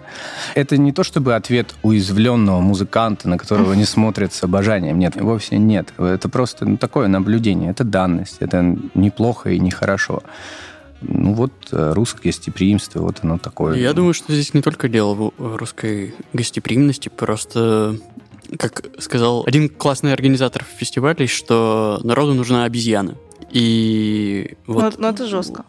Это 0.55 0.77
не 0.77 0.93
то 0.93 1.05
чтобы 1.05 1.35
ответ 1.35 1.75
уязвленного 1.83 2.61
музыканта, 2.61 3.29
на 3.29 3.39
которого 3.39 3.73
не 3.75 3.85
смотрят 3.85 4.33
с 4.33 4.43
обожанием. 4.43 4.99
Нет, 4.99 5.17
вовсе 5.21 5.59
нет. 5.59 5.93
Это 5.99 6.29
просто 6.29 6.65
ну, 6.67 6.77
такое 6.77 7.09
наблюдение. 7.09 7.71
Это 7.71 7.85
данность. 7.85 8.37
Это 8.41 8.77
неплохо 8.95 9.51
и 9.51 9.59
нехорошо. 9.59 10.23
Ну 11.01 11.35
вот 11.35 11.53
э, 11.73 11.93
русское 11.95 12.29
гостеприимство, 12.29 13.01
вот 13.01 13.19
оно 13.23 13.39
такое. 13.39 13.77
Я 13.77 13.93
думаю, 13.93 14.15
что 14.15 14.33
здесь 14.33 14.55
не 14.55 14.63
только 14.63 14.89
дело 14.89 15.33
в 15.37 15.57
русской 15.57 16.15
гостеприимности, 16.33 17.09
просто 17.09 17.97
как 18.59 18.85
сказал 18.99 19.45
один 19.47 19.69
классный 19.69 20.13
организатор 20.13 20.65
фестиваля, 20.65 21.27
что 21.27 22.01
народу 22.05 22.35
нужна 22.35 22.65
обезьяна. 22.65 23.17
И 23.51 24.57
вот... 24.67 24.99
Но, 24.99 25.03
но 25.03 25.09
это 25.09 25.27
жестко. 25.27 25.65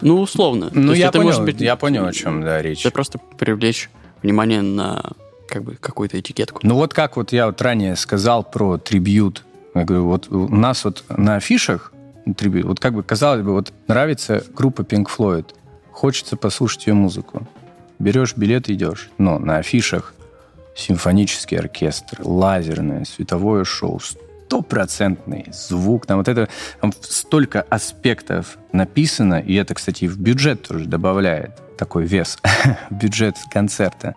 Ну, 0.00 0.20
условно. 0.20 0.70
Ну, 0.72 0.92
я 0.92 1.10
понял, 1.10 1.24
может 1.24 1.44
быть, 1.44 1.60
я 1.60 1.76
понял, 1.76 2.06
о 2.06 2.12
чем 2.12 2.42
да, 2.42 2.62
речь. 2.62 2.80
Это 2.80 2.92
просто 2.92 3.18
привлечь 3.38 3.90
внимание 4.22 4.62
на 4.62 5.12
как 5.48 5.64
бы 5.64 5.74
какую-то 5.74 6.20
этикетку. 6.20 6.60
Ну, 6.62 6.74
вот 6.74 6.94
как 6.94 7.16
вот 7.16 7.32
я 7.32 7.46
вот 7.46 7.60
ранее 7.62 7.96
сказал 7.96 8.44
про 8.44 8.78
трибют. 8.78 9.44
Я 9.74 9.84
говорю, 9.84 10.06
вот 10.06 10.28
у 10.30 10.48
нас 10.48 10.84
вот 10.84 11.04
на 11.08 11.36
афишах 11.36 11.92
трибют, 12.36 12.66
вот 12.66 12.80
как 12.80 12.94
бы 12.94 13.02
казалось 13.02 13.42
бы, 13.42 13.52
вот 13.52 13.72
нравится 13.86 14.44
группа 14.54 14.82
Pink 14.82 15.06
Floyd, 15.16 15.46
хочется 15.90 16.36
послушать 16.36 16.86
ее 16.86 16.94
музыку. 16.94 17.46
Берешь 17.98 18.36
билет 18.36 18.68
и 18.68 18.74
идешь. 18.74 19.10
Но 19.18 19.38
на 19.38 19.58
афишах 19.58 20.14
симфонический 20.76 21.58
оркестр, 21.58 22.18
лазерное, 22.22 23.04
световое 23.04 23.64
шоу, 23.64 24.00
стопроцентный 24.48 25.46
звук. 25.52 26.06
Там 26.06 26.18
вот 26.18 26.28
это 26.28 26.48
там 26.80 26.92
столько 27.02 27.60
аспектов 27.60 28.56
написано, 28.72 29.34
и 29.34 29.54
это, 29.54 29.74
кстати, 29.74 30.06
в 30.06 30.18
бюджет 30.18 30.62
тоже 30.62 30.86
добавляет 30.86 31.50
такой 31.76 32.06
вес, 32.06 32.38
бюджет 32.90 33.36
концерта. 33.50 34.14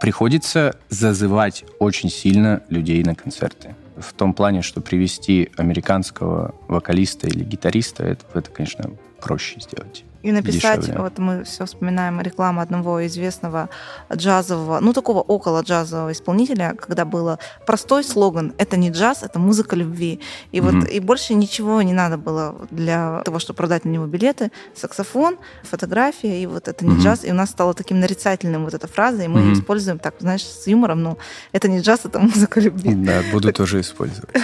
Приходится 0.00 0.76
зазывать 0.90 1.64
очень 1.78 2.10
сильно 2.10 2.62
людей 2.68 3.02
на 3.02 3.14
концерты. 3.14 3.74
В 3.96 4.12
том 4.12 4.34
плане, 4.34 4.60
что 4.60 4.82
привести 4.82 5.50
американского 5.56 6.54
вокалиста 6.68 7.28
или 7.28 7.42
гитариста, 7.42 8.04
это, 8.04 8.24
это 8.34 8.50
конечно, 8.50 8.90
проще 9.20 9.58
сделать. 9.60 10.04
И 10.22 10.30
написать, 10.30 10.80
дешевле. 10.82 11.02
вот 11.02 11.18
мы 11.18 11.44
все 11.44 11.66
вспоминаем 11.66 12.20
рекламу 12.20 12.60
одного 12.60 13.04
известного 13.06 13.68
джазового, 14.12 14.78
ну 14.80 14.92
такого 14.92 15.20
около 15.20 15.62
джазового 15.62 16.12
исполнителя, 16.12 16.74
когда 16.78 17.04
было 17.04 17.38
простой 17.66 18.04
слоган 18.04 18.54
«Это 18.56 18.76
не 18.76 18.90
джаз, 18.90 19.22
это 19.22 19.38
музыка 19.38 19.74
любви». 19.74 20.20
И 20.52 20.58
mm-hmm. 20.58 20.80
вот 20.80 20.88
и 20.88 21.00
больше 21.00 21.34
ничего 21.34 21.82
не 21.82 21.92
надо 21.92 22.18
было 22.18 22.54
для 22.70 23.22
того, 23.24 23.40
чтобы 23.40 23.56
продать 23.56 23.84
на 23.84 23.88
него 23.88 24.06
билеты. 24.06 24.52
Саксофон, 24.74 25.38
фотография, 25.64 26.40
и 26.40 26.46
вот 26.46 26.68
это 26.68 26.84
не 26.84 26.94
mm-hmm. 26.94 27.00
джаз. 27.00 27.24
И 27.24 27.30
у 27.30 27.34
нас 27.34 27.50
стало 27.50 27.74
таким 27.74 27.98
нарицательным 27.98 28.64
вот 28.64 28.74
эта 28.74 28.86
фраза, 28.86 29.24
и 29.24 29.28
мы 29.28 29.40
mm-hmm. 29.40 29.46
ее 29.46 29.52
используем 29.54 29.98
так, 29.98 30.14
знаешь, 30.20 30.44
с 30.44 30.66
юмором, 30.68 31.02
но 31.02 31.18
это 31.50 31.68
не 31.68 31.80
джаз, 31.80 32.00
это 32.04 32.20
музыка 32.20 32.60
любви. 32.60 32.94
Да, 33.02 33.22
буду 33.32 33.52
тоже 33.52 33.80
использовать. 33.80 34.30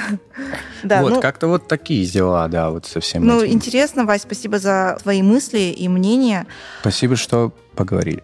Да, 0.85 1.03
вот, 1.03 1.15
ну, 1.15 1.21
как-то 1.21 1.49
вот 1.49 1.67
такие 1.67 2.07
дела, 2.07 2.47
да, 2.47 2.71
вот 2.71 2.87
совсем. 2.87 3.27
Ну, 3.27 3.45
интересно, 3.45 4.05
Вась, 4.05 4.23
спасибо 4.23 4.61
за 4.61 4.97
твои 5.03 5.23
мысли 5.23 5.68
и 5.71 5.89
мнения. 5.89 6.47
Спасибо, 6.81 7.17
что 7.17 7.53
поговорили. 7.75 8.23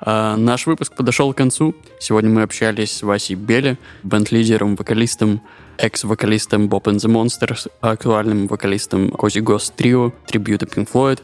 А, 0.00 0.36
наш 0.36 0.66
выпуск 0.66 0.94
подошел 0.94 1.32
к 1.32 1.36
концу. 1.36 1.74
Сегодня 1.98 2.30
мы 2.30 2.42
общались 2.42 2.92
с 2.92 3.02
Васей 3.02 3.36
Беле, 3.36 3.76
бенд-лидером, 4.02 4.76
вокалистом, 4.76 5.42
экс-вокалистом 5.76 6.68
Bob 6.68 6.84
and 6.84 6.96
the 6.96 7.10
Monsters, 7.10 7.70
актуальным 7.80 8.46
вокалистом 8.46 9.10
Кози 9.10 9.40
Гос 9.40 9.70
Трио, 9.70 10.12
трибьюта 10.26 10.66
Pink 10.66 10.88
Floyd. 10.90 11.20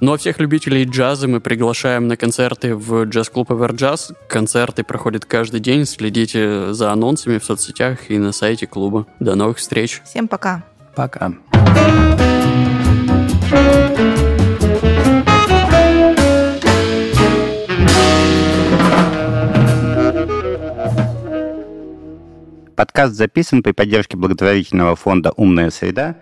Ну 0.00 0.14
а 0.14 0.16
всех 0.16 0.40
любителей 0.40 0.84
джаза 0.84 1.28
мы 1.28 1.40
приглашаем 1.40 2.08
на 2.08 2.16
концерты 2.16 2.74
в 2.74 3.04
джаз-клуб 3.04 3.50
Everjazz. 3.50 4.14
Концерты 4.28 4.82
проходят 4.82 5.26
каждый 5.26 5.60
день. 5.60 5.84
Следите 5.84 6.72
за 6.72 6.90
анонсами 6.90 7.38
в 7.38 7.44
соцсетях 7.44 8.10
и 8.10 8.16
на 8.16 8.32
сайте 8.32 8.66
клуба. 8.66 9.06
До 9.20 9.34
новых 9.34 9.58
встреч. 9.58 10.00
Всем 10.04 10.26
пока. 10.26 10.64
Пока. 10.96 11.32
Подкаст 22.80 23.12
записан 23.12 23.62
при 23.62 23.72
поддержке 23.72 24.16
благотворительного 24.16 24.96
фонда 24.96 25.32
«Умная 25.36 25.68
среда» 25.68 26.16